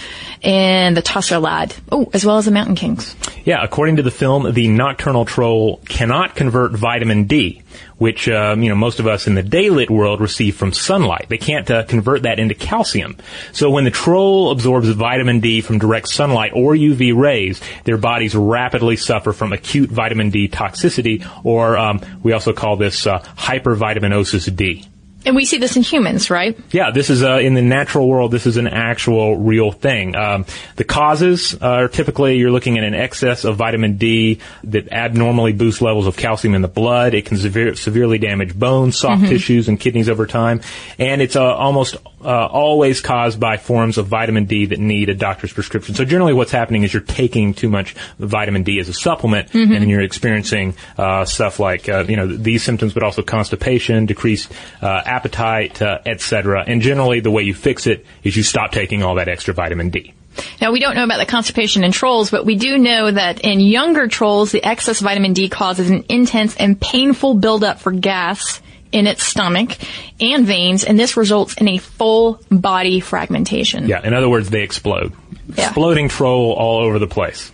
and 0.43 0.97
the 0.97 1.03
Tusseladd. 1.03 1.75
Oh, 1.91 2.09
as 2.13 2.25
well 2.25 2.39
as 2.39 2.47
the 2.47 2.51
Mountain 2.51 2.77
Kings. 2.77 3.15
Yeah, 3.45 3.63
according 3.63 3.97
to 3.97 4.03
the 4.03 4.11
film, 4.11 4.53
the 4.53 4.69
nocturnal 4.69 5.25
troll 5.25 5.81
cannot 5.89 6.35
convert 6.35 6.73
vitamin 6.73 7.25
D, 7.25 7.63
which 7.99 8.29
um, 8.29 8.63
you 8.63 8.69
know 8.69 8.75
most 8.75 9.01
of 9.01 9.07
us 9.07 9.27
in 9.27 9.35
the 9.35 9.43
daylit 9.43 9.91
world 9.91 10.21
receive 10.21 10.57
from 10.57 10.73
sunlight. 10.73 11.27
They 11.29 11.39
can't 11.39 11.71
uh, 11.71 11.85
convert 11.85 12.23
that 12.23 12.39
into 12.39 12.55
calcium. 12.55 13.17
So 13.53 13.71
when 13.71 13.85
the 13.85 13.91
troll 13.91 14.51
absorbs 14.51 14.89
vitamin 14.89 15.41
D 15.41 15.61
from 15.61 15.79
direct 15.79 16.09
sunlight 16.09 16.53
or 16.55 16.75
UV 16.75 17.17
rays, 17.17 17.61
their 17.85 17.99
bodies 17.99 18.35
rapidly 18.35 18.97
suffer 18.97 19.33
from 19.33 19.53
acute 19.53 19.91
vitamin 19.91 20.31
D 20.31 20.49
toxicity, 20.49 21.27
or 21.45 21.77
um, 21.77 22.01
we 22.23 22.33
also 22.33 22.53
call 22.53 22.77
this 22.77 23.07
uh, 23.07 23.21
hypervitaminosis 23.37 24.55
D. 24.55 24.87
And 25.27 25.37
we 25.37 25.45
see 25.45 25.59
this 25.59 25.77
in 25.77 25.83
humans, 25.83 26.31
right? 26.31 26.59
Yeah, 26.73 26.91
this 26.93 27.11
is 27.11 27.23
uh, 27.23 27.39
in 27.39 27.53
the 27.55 27.61
natural 27.61 28.09
world. 28.09 28.31
This 28.31 28.47
is 28.47 28.57
an 28.57 28.67
actual 28.67 29.37
real 29.37 29.71
thing. 29.71 30.17
Um, 30.17 30.47
the 30.77 30.85
causes 30.85 31.55
are 31.61 31.89
typically 31.89 32.39
you're 32.39 32.51
looking 32.51 32.79
at 32.79 32.85
an 32.85 32.95
excess 32.95 33.45
of 33.45 33.57
vitamin 33.57 33.99
D 33.99 34.39
that 34.65 34.91
abnormally 34.91 35.53
boosts 35.53 35.83
levels 35.83 36.07
of 36.07 36.17
calcium 36.17 36.55
in 36.55 36.63
the 36.63 36.69
blood. 36.69 37.13
It 37.13 37.27
can 37.27 37.37
severe, 37.37 37.75
severely 37.77 38.17
damage 38.19 38.59
bones, 38.59 38.99
soft 38.99 39.23
Mhm. 39.25 39.29
tissues, 39.29 39.69
and 39.69 39.79
kidneys 39.79 40.09
over 40.09 40.27
time. 40.27 40.63
And 40.99 41.21
it's 41.21 41.37
uh, 41.37 41.45
almost 41.45 41.97
uh, 42.23 42.47
always 42.47 43.01
caused 43.01 43.41
by 43.41 43.57
forms 43.57 43.97
of 43.97 44.07
vitamin 44.07 44.45
D 44.45 44.67
that 44.67 44.79
need 44.79 45.09
a 45.09 45.15
doctor's 45.15 45.53
prescription. 45.55 45.95
So 45.95 46.05
generally, 46.05 46.35
what's 46.35 46.53
happening 46.53 46.83
is 46.83 46.93
you're 46.93 47.01
taking 47.03 47.55
too 47.55 47.71
much 47.71 47.95
vitamin 48.19 48.63
D 48.63 48.79
as 48.79 48.89
a 48.91 48.93
supplement, 48.95 49.51
Mhm. 49.53 49.63
and 49.65 49.73
then 49.73 49.89
you're 49.89 50.03
experiencing 50.03 50.75
uh, 50.99 51.25
stuff 51.25 51.59
like 51.61 51.89
uh, 51.89 52.05
you 52.09 52.17
know 52.17 52.27
these 52.27 52.63
symptoms, 52.63 52.93
but 52.95 53.03
also 53.03 53.23
constipation, 53.23 54.07
decreased 54.07 54.53
uh, 54.83 55.03
appetite, 55.11 55.83
uh, 55.83 55.99
etc. 56.07 56.65
And 56.67 56.81
generally, 56.81 57.21
the 57.21 57.31
way 57.31 57.43
you 57.43 57.55
fix 57.55 57.87
it 57.87 58.07
is 58.23 58.37
you 58.37 58.43
stop 58.43 58.71
taking 58.73 59.03
all 59.03 59.17
that 59.17 59.29
extra 59.29 59.53
vitamin 59.53 59.91
D. 59.91 60.15
Now, 60.61 60.71
we 60.71 60.79
don't 60.79 60.95
know 60.95 61.05
about 61.05 61.19
the 61.19 61.27
constipation 61.27 61.85
in 61.85 61.91
trolls, 61.91 62.31
but 62.31 62.47
we 62.47 62.55
do 62.55 62.79
know 62.79 63.11
that 63.11 63.41
in 63.41 63.61
younger 63.61 64.07
trolls, 64.07 64.53
the 64.53 64.63
excess 64.63 65.01
vitamin 65.01 65.33
D 65.33 65.49
causes 65.49 65.91
an 65.91 66.05
intense 66.09 66.57
and 66.57 66.81
painful 66.81 67.35
buildup 67.35 67.81
for 67.81 67.91
gas 67.91 68.61
in 68.93 69.07
its 69.07 69.25
stomach 69.25 69.77
and 70.21 70.47
veins, 70.47 70.85
and 70.85 70.99
this 70.99 71.17
results 71.17 71.55
in 71.55 71.69
a 71.69 71.79
full 71.79 72.41
body 72.51 73.01
fragmentation. 73.01 73.87
Yeah, 73.87 74.05
in 74.05 74.15
other 74.15 74.29
words, 74.29 74.51
they 74.51 74.63
explode. 74.63 75.13
Yeah. 75.55 75.67
Exploding 75.67 76.09
troll 76.09 76.53
all 76.53 76.85
over 76.85 76.99
the 76.99 77.07
place. 77.07 77.53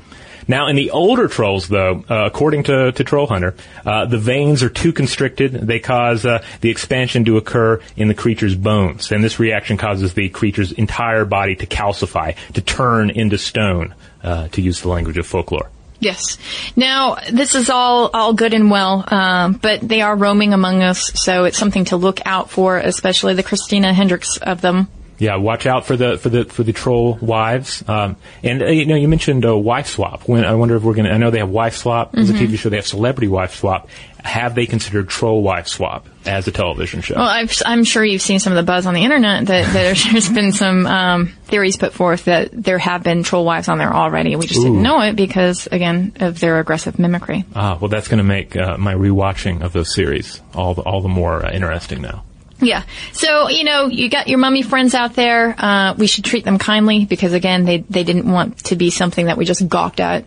Now, 0.48 0.68
in 0.68 0.76
the 0.76 0.90
older 0.90 1.28
trolls, 1.28 1.68
though, 1.68 2.04
uh, 2.09 2.26
according 2.26 2.64
to, 2.64 2.92
to 2.92 3.04
Troll 3.04 3.26
Hunter, 3.26 3.54
uh, 3.85 4.06
the 4.06 4.18
veins 4.18 4.62
are 4.62 4.68
too 4.68 4.92
constricted. 4.92 5.52
They 5.52 5.80
cause 5.80 6.24
uh, 6.24 6.44
the 6.61 6.70
expansion 6.70 7.24
to 7.24 7.37
occur 7.37 7.80
in 7.96 8.09
the 8.09 8.14
creature's 8.14 8.54
bones, 8.54 9.11
and 9.11 9.24
this 9.24 9.38
reaction 9.38 9.76
causes 9.76 10.14
the 10.14 10.28
creature's 10.28 10.72
entire 10.72 11.24
body 11.24 11.56
to 11.56 11.66
calcify, 11.66 12.37
to 12.54 12.61
turn 12.61 13.11
into 13.11 13.38
stone, 13.38 13.94
uh, 14.22 14.48
to 14.48 14.62
use 14.62 14.80
the 14.82 14.88
language 14.88 15.18
of 15.18 15.26
folklore. 15.26 15.70
Yes. 15.98 16.38
Now, 16.76 17.16
this 17.32 17.54
is 17.54 17.70
all, 17.70 18.11
all 18.12 18.35
good 18.35 18.52
and 18.52 18.70
well, 18.70 19.04
um, 19.09 19.54
but 19.54 19.80
they 19.80 20.02
are 20.02 20.14
roaming 20.14 20.52
among 20.52 20.82
us, 20.82 21.11
so 21.14 21.44
it's 21.44 21.59
something 21.59 21.87
to 21.87 21.96
look 21.96 22.20
out 22.26 22.50
for, 22.50 22.76
especially 22.76 23.35
the 23.35 23.42
Christina 23.42 23.92
Hendricks 23.92 24.37
of 24.37 24.61
them. 24.61 24.88
Yeah, 25.18 25.37
watch 25.37 25.66
out 25.66 25.87
for 25.87 25.96
the 25.96 26.18
for 26.18 26.29
the 26.29 26.44
for 26.44 26.62
the 26.62 26.72
troll 26.72 27.14
wives. 27.20 27.83
Um, 27.88 28.16
and 28.42 28.62
uh, 28.62 28.66
you 28.66 28.85
know, 28.87 28.96
you 28.96 29.09
mentioned 29.09 29.46
uh, 29.46 29.57
wife 29.57 29.87
swap. 29.87 30.29
When 30.29 30.44
I 30.44 30.55
wonder 30.55 30.76
if 30.76 30.83
we're 30.83 30.94
going 30.94 31.07
to. 31.07 31.12
I 31.12 31.16
know 31.16 31.31
they 31.31 31.38
have 31.38 31.48
wife 31.50 31.76
swap 31.76 32.14
as 32.16 32.31
Mhm. 32.31 32.35
a 32.35 32.38
TV 32.46 32.59
show. 32.59 32.68
They 32.68 32.76
have 32.76 32.87
celebrity 32.87 33.29
wife 33.29 33.55
swap. 33.55 33.88
Have 34.22 34.57
they 34.57 34.66
considered 34.66 35.09
troll 35.09 35.40
wife 35.42 35.68
swap 35.68 36.07
as 36.26 36.48
a 36.48 36.50
television 36.50 37.00
show? 37.00 37.14
Well, 37.14 37.29
I've, 37.29 37.52
I'm 37.64 37.85
sure 37.85 38.05
you've 38.05 38.20
seen 38.22 38.40
some 38.40 38.52
of 38.52 38.57
the 38.57 38.64
buzz 38.64 38.85
on 38.85 38.92
the 38.92 39.05
internet 39.05 39.46
that, 39.46 39.66
that 39.66 39.72
there's, 39.72 40.05
there's 40.12 40.29
been 40.29 40.50
some 40.50 40.85
um, 40.85 41.26
theories 41.44 41.76
put 41.76 41.92
forth 41.92 42.24
that 42.24 42.48
there 42.52 42.79
have 42.79 43.05
been 43.05 43.22
troll 43.22 43.44
wives 43.44 43.68
on 43.68 43.79
there 43.79 43.94
already. 43.94 44.35
We 44.35 44.46
just 44.48 44.59
Ooh. 44.61 44.64
didn't 44.64 44.83
know 44.83 45.00
it 45.02 45.14
because, 45.14 45.68
again, 45.70 46.12
of 46.18 46.40
their 46.40 46.59
aggressive 46.59 46.98
mimicry. 46.98 47.44
Ah, 47.55 47.79
well, 47.81 47.88
that's 47.88 48.09
going 48.09 48.18
to 48.18 48.24
make 48.24 48.57
uh, 48.57 48.76
my 48.76 48.94
rewatching 48.94 49.62
of 49.62 49.72
those 49.72 49.94
series 49.94 50.40
all 50.55 50.74
the, 50.74 50.83
all 50.83 51.00
the 51.02 51.09
more 51.09 51.46
uh, 51.46 51.52
interesting 51.52 52.02
now. 52.02 52.24
Yeah. 52.60 52.82
So, 53.12 53.48
you 53.48 53.64
know, 53.64 53.86
you 53.86 54.08
got 54.08 54.28
your 54.28 54.38
mummy 54.38 54.62
friends 54.62 54.94
out 54.94 55.14
there. 55.14 55.54
Uh, 55.58 55.94
we 55.94 56.06
should 56.06 56.24
treat 56.24 56.44
them 56.44 56.58
kindly 56.58 57.04
because, 57.04 57.32
again, 57.32 57.64
they, 57.64 57.78
they 57.78 58.02
didn't 58.04 58.30
want 58.30 58.58
to 58.66 58.76
be 58.76 58.90
something 58.90 59.26
that 59.26 59.36
we 59.36 59.44
just 59.44 59.66
gawked 59.68 60.00
at. 60.00 60.24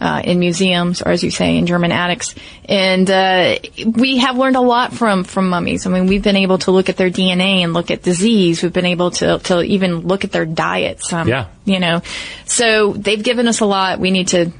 Uh, 0.00 0.22
in 0.22 0.38
museums, 0.38 1.02
or 1.02 1.08
as 1.10 1.24
you 1.24 1.30
say, 1.32 1.56
in 1.56 1.66
German 1.66 1.90
attics, 1.90 2.32
and 2.68 3.10
uh, 3.10 3.56
we 3.84 4.18
have 4.18 4.38
learned 4.38 4.54
a 4.54 4.60
lot 4.60 4.92
from 4.92 5.24
from 5.24 5.48
mummies. 5.48 5.86
I 5.88 5.90
mean, 5.90 6.06
we've 6.06 6.22
been 6.22 6.36
able 6.36 6.58
to 6.58 6.70
look 6.70 6.88
at 6.88 6.96
their 6.96 7.10
DNA 7.10 7.64
and 7.64 7.74
look 7.74 7.90
at 7.90 8.04
disease. 8.04 8.62
We've 8.62 8.72
been 8.72 8.86
able 8.86 9.10
to 9.10 9.40
to 9.40 9.60
even 9.60 10.02
look 10.06 10.22
at 10.22 10.30
their 10.30 10.44
diets. 10.46 11.12
Um, 11.12 11.26
Yeah. 11.26 11.46
you 11.64 11.80
know, 11.80 12.02
so 12.44 12.92
they've 12.92 13.20
given 13.20 13.48
us 13.48 13.58
a 13.58 13.66
lot. 13.66 13.98
We 13.98 14.12
need 14.12 14.28
to 14.28 14.52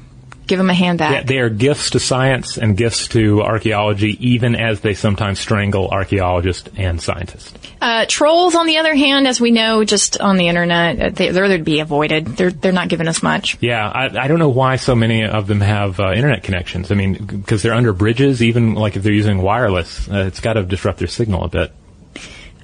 give 0.49 0.57
them 0.57 0.69
a 0.69 0.73
hand 0.73 0.99
back. 0.99 1.13
Yeah, 1.13 1.23
they 1.23 1.39
are 1.39 1.49
gifts 1.49 1.91
to 1.91 1.99
science 1.99 2.57
and 2.57 2.75
gifts 2.75 3.07
to 3.09 3.41
archaeology, 3.41 4.17
even 4.27 4.55
as 4.55 4.81
they 4.81 4.93
sometimes 4.93 5.39
strangle 5.39 5.87
archaeologists 5.87 6.69
and 6.75 7.01
scientists. 7.01 7.53
Uh, 7.81 8.05
trolls, 8.07 8.55
on 8.55 8.65
the 8.65 8.77
other 8.77 8.93
hand, 8.93 9.25
as 9.27 9.39
we 9.39 9.51
know, 9.51 9.85
just 9.85 10.19
on 10.19 10.35
the 10.35 10.49
internet, 10.49 10.99
uh, 11.01 11.09
they, 11.11 11.29
they're 11.29 11.47
to 11.47 11.63
be 11.63 11.79
avoided. 11.79 12.25
They're 12.25 12.51
they're 12.51 12.73
not 12.73 12.89
giving 12.89 13.07
us 13.07 13.23
much. 13.23 13.57
Yeah, 13.61 13.87
I, 13.87 14.25
I 14.25 14.27
don't 14.27 14.39
know 14.39 14.49
why 14.49 14.75
so 14.75 14.95
many 14.95 15.23
of 15.23 15.47
them 15.47 15.61
have 15.61 15.99
uh, 15.99 16.11
internet 16.11 16.43
connections. 16.43 16.91
I 16.91 16.95
mean, 16.95 17.13
because 17.13 17.61
they're 17.61 17.73
under 17.73 17.93
bridges, 17.93 18.43
even 18.43 18.73
like 18.73 18.97
if 18.97 19.03
they're 19.03 19.13
using 19.13 19.41
wireless, 19.41 20.09
uh, 20.09 20.25
it's 20.27 20.41
got 20.41 20.53
to 20.53 20.63
disrupt 20.63 20.99
their 20.99 21.07
signal 21.07 21.45
a 21.45 21.49
bit. 21.49 21.71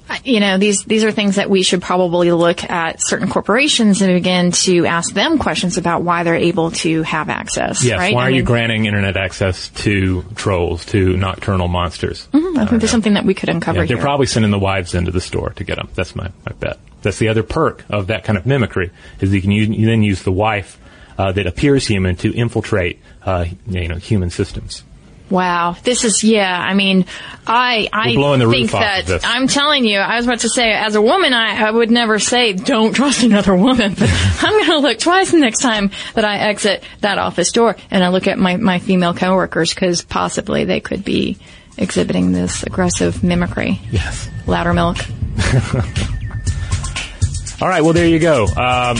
Uh, 0.08 0.16
You 0.24 0.40
know, 0.40 0.56
these 0.58 0.84
these 0.84 1.02
are 1.04 1.10
things 1.10 1.36
that 1.36 1.50
we 1.50 1.62
should 1.62 1.82
probably 1.82 2.30
look 2.32 2.62
at 2.68 3.00
certain 3.00 3.28
corporations 3.28 4.02
and 4.02 4.14
begin 4.14 4.52
to 4.52 4.86
ask 4.86 5.12
them 5.12 5.38
questions 5.38 5.78
about 5.78 6.02
why 6.02 6.22
they're 6.22 6.34
able 6.36 6.70
to 6.72 7.02
have 7.02 7.28
access. 7.28 7.82
Yes, 7.84 7.98
right? 7.98 8.14
why 8.14 8.22
I 8.22 8.26
are 8.26 8.30
you 8.30 8.42
granting 8.42 8.86
internet 8.86 9.16
access 9.16 9.68
to 9.84 10.22
trolls, 10.36 10.84
to 10.86 11.16
nocturnal 11.16 11.68
monsters? 11.68 12.28
mhm, 12.32 12.56
I 12.58 12.66
think 12.66 12.80
there's 12.80 12.90
something 12.90 13.14
that 13.14 13.24
we 13.24 13.34
could 13.34 13.48
uncover 13.48 13.80
Yeah, 13.80 13.86
they're 13.86 13.96
here. 13.96 14.04
probably 14.04 14.26
sending 14.26 14.50
the 14.50 14.58
wives 14.58 14.94
into 14.94 15.10
the 15.10 15.20
store 15.20 15.50
to 15.56 15.64
get 15.64 15.76
them. 15.76 15.88
That's 15.94 16.14
my, 16.14 16.28
my 16.44 16.52
bet. 16.60 16.78
That's 17.02 17.18
the 17.18 17.28
other 17.28 17.42
perk 17.42 17.84
of 17.90 18.06
that 18.08 18.24
kind 18.24 18.36
of 18.38 18.46
mimicry 18.46 18.90
is 19.20 19.32
you 19.32 19.40
can 19.42 19.50
use, 19.52 19.68
you 19.68 19.86
then 19.86 20.02
use 20.02 20.22
the 20.22 20.32
wife 20.32 20.78
uh, 21.18 21.32
that 21.32 21.46
appears 21.46 21.86
human 21.86 22.16
to 22.16 22.32
infiltrate 22.34 23.00
uh, 23.24 23.46
you 23.66 23.88
know 23.88 23.96
human 23.96 24.30
systems. 24.30 24.82
Wow, 25.28 25.76
this 25.82 26.04
is 26.04 26.22
yeah. 26.22 26.56
I 26.56 26.74
mean, 26.74 27.04
I 27.46 27.88
I 27.92 28.14
blowing 28.14 28.38
the 28.38 28.48
think 28.48 28.72
roof 28.72 28.74
off 28.76 29.06
that. 29.06 29.24
I'm 29.24 29.48
telling 29.48 29.84
you. 29.84 29.98
I 29.98 30.16
was 30.16 30.24
about 30.24 30.40
to 30.40 30.48
say, 30.48 30.72
as 30.72 30.94
a 30.94 31.02
woman, 31.02 31.32
I, 31.32 31.66
I 31.66 31.70
would 31.70 31.90
never 31.90 32.20
say 32.20 32.52
don't 32.52 32.92
trust 32.94 33.24
another 33.24 33.56
woman, 33.56 33.94
but 33.94 34.08
I'm 34.40 34.52
going 34.52 34.66
to 34.66 34.78
look 34.78 34.98
twice 34.98 35.32
the 35.32 35.38
next 35.38 35.60
time 35.60 35.90
that 36.14 36.24
I 36.24 36.38
exit 36.38 36.84
that 37.00 37.18
office 37.18 37.50
door 37.50 37.76
and 37.90 38.04
I 38.04 38.08
look 38.08 38.28
at 38.28 38.38
my 38.38 38.56
my 38.56 38.78
female 38.78 39.14
coworkers 39.14 39.74
because 39.74 40.02
possibly 40.02 40.64
they 40.64 40.78
could 40.80 41.04
be 41.04 41.38
exhibiting 41.76 42.30
this 42.32 42.62
aggressive 42.62 43.24
mimicry. 43.24 43.80
Yes, 43.90 44.28
louder 44.46 44.74
milk. 44.74 44.98
All 47.60 47.68
right, 47.68 47.82
well 47.82 47.94
there 47.94 48.06
you 48.06 48.20
go. 48.20 48.44
Um, 48.44 48.96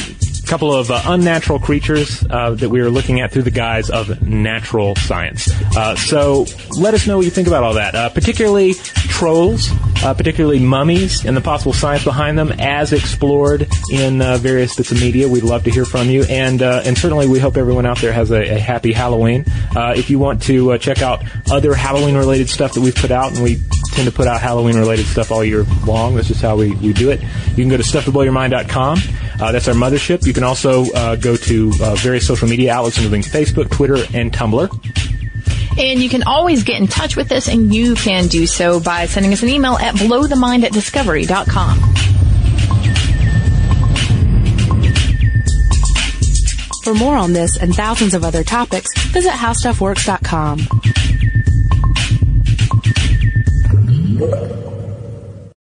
couple 0.46 0.72
of 0.72 0.90
uh, 0.90 1.02
unnatural 1.06 1.59
creatures 1.59 2.24
uh, 2.30 2.50
that 2.50 2.68
we 2.68 2.80
are 2.80 2.90
looking 2.90 3.20
at 3.20 3.32
through 3.32 3.42
the 3.42 3.50
guise 3.50 3.90
of 3.90 4.22
natural 4.22 4.94
science. 4.96 5.50
Uh, 5.76 5.96
so 5.96 6.46
let 6.78 6.94
us 6.94 7.06
know 7.06 7.16
what 7.16 7.24
you 7.24 7.30
think 7.30 7.48
about 7.48 7.62
all 7.62 7.74
that, 7.74 7.94
uh, 7.94 8.09
particularly 8.09 8.74
trolls, 8.74 9.70
uh, 10.04 10.14
particularly 10.14 10.59
mummies, 10.59 11.24
and 11.24 11.37
the 11.37 11.40
possible 11.40 11.72
science 11.72 12.04
behind 12.04 12.38
them 12.38 12.52
as 12.59 12.92
explored 12.92 13.68
in 13.90 14.22
uh, 14.22 14.37
various 14.37 14.76
bits 14.76 14.92
of 14.92 15.00
media. 15.00 15.28
We'd 15.28 15.42
love 15.42 15.64
to 15.64 15.70
hear 15.70 15.85
from 15.85 16.09
you, 16.09 16.24
and 16.24 16.62
uh, 16.62 16.82
and 16.85 16.96
certainly 16.96 17.26
we 17.26 17.38
hope 17.38 17.56
everyone 17.56 17.87
out 17.87 17.98
there 17.98 18.12
has 18.12 18.30
a, 18.30 18.54
a 18.54 18.59
happy 18.59 18.92
Halloween. 18.92 19.44
Uh, 19.74 19.94
if 19.96 20.11
you 20.11 20.18
want 20.18 20.42
to 20.44 20.78
check 20.78 21.02
out 21.02 21.24
other 21.50 21.74
Halloween-related 21.74 22.48
stuff 22.48 22.74
that 22.74 22.80
we've 22.80 22.94
put 22.94 23.11
out, 23.11 23.32
and 23.32 23.42
we 23.42 23.59
tend 23.96 24.09
to 24.09 24.14
put 24.14 24.28
out 24.28 24.40
Halloween-related 24.40 25.06
stuff 25.06 25.32
all 25.32 25.42
year 25.42 25.64
long. 25.87 26.14
That's 26.14 26.28
just 26.28 26.42
how 26.42 26.56
we, 26.56 26.74
we 26.76 26.92
do 26.92 27.11
it. 27.11 27.20
You 27.22 27.64
can 27.64 27.68
go 27.68 27.76
to 27.76 27.82
stufftoblowyourmind.com. 27.82 28.98
Uh, 29.40 29.52
that's 29.52 29.68
our 29.68 29.74
mothership. 29.74 30.26
You 30.26 30.32
can 30.32 30.44
also 30.44 30.85
uh, 30.92 31.16
go 31.16 31.37
to 31.37 31.72
uh, 31.80 31.94
various 31.96 32.26
social 32.26 32.48
media 32.48 32.74
outlets, 32.74 32.98
including 32.98 33.22
Facebook, 33.22 33.70
Twitter, 33.70 33.96
and 34.14 34.32
Tumblr. 34.32 34.68
And 35.78 36.00
you 36.00 36.09
can 36.09 36.22
always 36.22 36.62
get 36.64 36.80
in 36.80 36.87
touch 36.87 37.16
with 37.16 37.32
us, 37.32 37.48
and 37.48 37.74
you 37.74 37.94
can 37.94 38.28
do 38.28 38.46
so 38.46 38.80
by 38.80 39.06
sending 39.06 39.32
us 39.32 39.42
an 39.42 39.48
email 39.48 39.74
at 39.74 39.94
blowthemind 39.94 40.64
at 40.64 40.72
discovery.com. 40.72 41.78
For 46.82 46.94
more 46.94 47.16
on 47.16 47.32
this 47.32 47.56
and 47.56 47.74
thousands 47.74 48.14
of 48.14 48.24
other 48.24 48.44
topics, 48.44 48.88
visit 49.09 49.32
howstuffworks.com. 49.32 51.15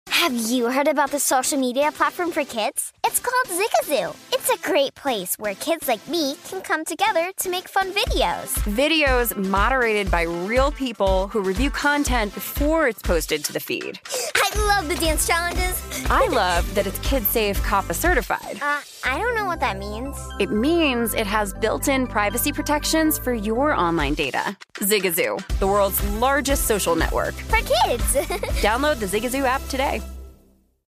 Have 0.08 0.32
you 0.32 0.70
heard 0.70 0.86
about 0.86 1.10
the 1.10 1.18
social 1.18 1.58
media 1.58 1.90
platform 1.90 2.30
for 2.30 2.44
kids? 2.44 2.92
It's 3.04 3.18
called 3.18 3.46
Zigazoo. 3.48 4.14
It's 4.32 4.50
a 4.50 4.58
great 4.58 4.94
place 4.94 5.36
where 5.36 5.56
kids 5.56 5.88
like 5.88 6.06
me 6.08 6.36
can 6.48 6.60
come 6.60 6.84
together 6.84 7.32
to 7.38 7.50
make 7.50 7.68
fun 7.68 7.90
videos. 7.90 8.54
Videos 8.76 9.36
moderated 9.36 10.12
by 10.12 10.22
real 10.22 10.70
people 10.70 11.26
who 11.28 11.40
review 11.40 11.70
content 11.70 12.34
before 12.34 12.86
it's 12.86 13.02
posted 13.02 13.44
to 13.46 13.52
the 13.52 13.58
feed. 13.60 13.98
I 14.34 14.66
love 14.66 14.88
the 14.88 14.94
dance 14.96 15.26
challenges. 15.26 15.82
I 16.10 16.26
love 16.28 16.72
that 16.74 16.86
it's 16.86 16.98
kid 17.00 17.24
safe 17.24 17.60
COPPA 17.62 17.94
certified. 17.94 18.58
Uh, 18.62 18.80
I 19.04 19.18
don't 19.18 19.34
know 19.34 19.44
what 19.44 19.60
that 19.60 19.78
means. 19.78 20.16
It 20.38 20.50
means 20.50 21.14
it 21.14 21.26
has 21.26 21.52
built 21.54 21.88
in 21.88 22.06
privacy 22.06 22.52
protections 22.52 23.18
for 23.18 23.32
your 23.32 23.74
online 23.74 24.14
data. 24.14 24.56
Zigazoo, 24.74 25.44
the 25.58 25.66
world's 25.66 26.02
largest 26.14 26.66
social 26.66 26.96
network. 26.96 27.34
For 27.34 27.58
kids. 27.58 28.04
Download 28.62 28.98
the 28.98 29.06
Zigazoo 29.06 29.44
app 29.44 29.66
today. 29.68 30.00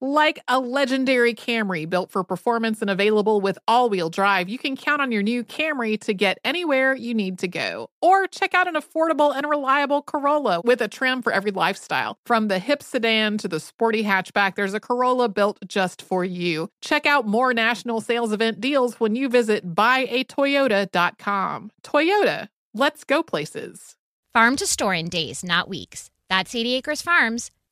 Like 0.00 0.38
a 0.46 0.60
legendary 0.60 1.34
Camry 1.34 1.90
built 1.90 2.12
for 2.12 2.22
performance 2.22 2.80
and 2.80 2.88
available 2.88 3.40
with 3.40 3.58
all 3.66 3.90
wheel 3.90 4.10
drive, 4.10 4.48
you 4.48 4.56
can 4.56 4.76
count 4.76 5.02
on 5.02 5.10
your 5.10 5.24
new 5.24 5.42
Camry 5.42 6.00
to 6.02 6.14
get 6.14 6.38
anywhere 6.44 6.94
you 6.94 7.14
need 7.14 7.40
to 7.40 7.48
go. 7.48 7.90
Or 8.00 8.28
check 8.28 8.54
out 8.54 8.68
an 8.68 8.74
affordable 8.74 9.34
and 9.34 9.48
reliable 9.48 10.02
Corolla 10.02 10.60
with 10.64 10.80
a 10.80 10.86
trim 10.86 11.20
for 11.20 11.32
every 11.32 11.50
lifestyle. 11.50 12.16
From 12.26 12.46
the 12.46 12.60
hip 12.60 12.80
sedan 12.80 13.38
to 13.38 13.48
the 13.48 13.58
sporty 13.58 14.04
hatchback, 14.04 14.54
there's 14.54 14.72
a 14.72 14.78
Corolla 14.78 15.28
built 15.28 15.58
just 15.66 16.00
for 16.00 16.24
you. 16.24 16.70
Check 16.80 17.04
out 17.04 17.26
more 17.26 17.52
national 17.52 18.00
sales 18.00 18.30
event 18.30 18.60
deals 18.60 19.00
when 19.00 19.16
you 19.16 19.28
visit 19.28 19.74
buyatoyota.com. 19.74 21.70
Toyota, 21.82 22.48
let's 22.72 23.02
go 23.02 23.24
places. 23.24 23.96
Farm 24.32 24.54
to 24.56 24.66
store 24.66 24.94
in 24.94 25.08
days, 25.08 25.42
not 25.42 25.68
weeks. 25.68 26.08
That's 26.28 26.54
80 26.54 26.74
Acres 26.76 27.02
Farms. 27.02 27.50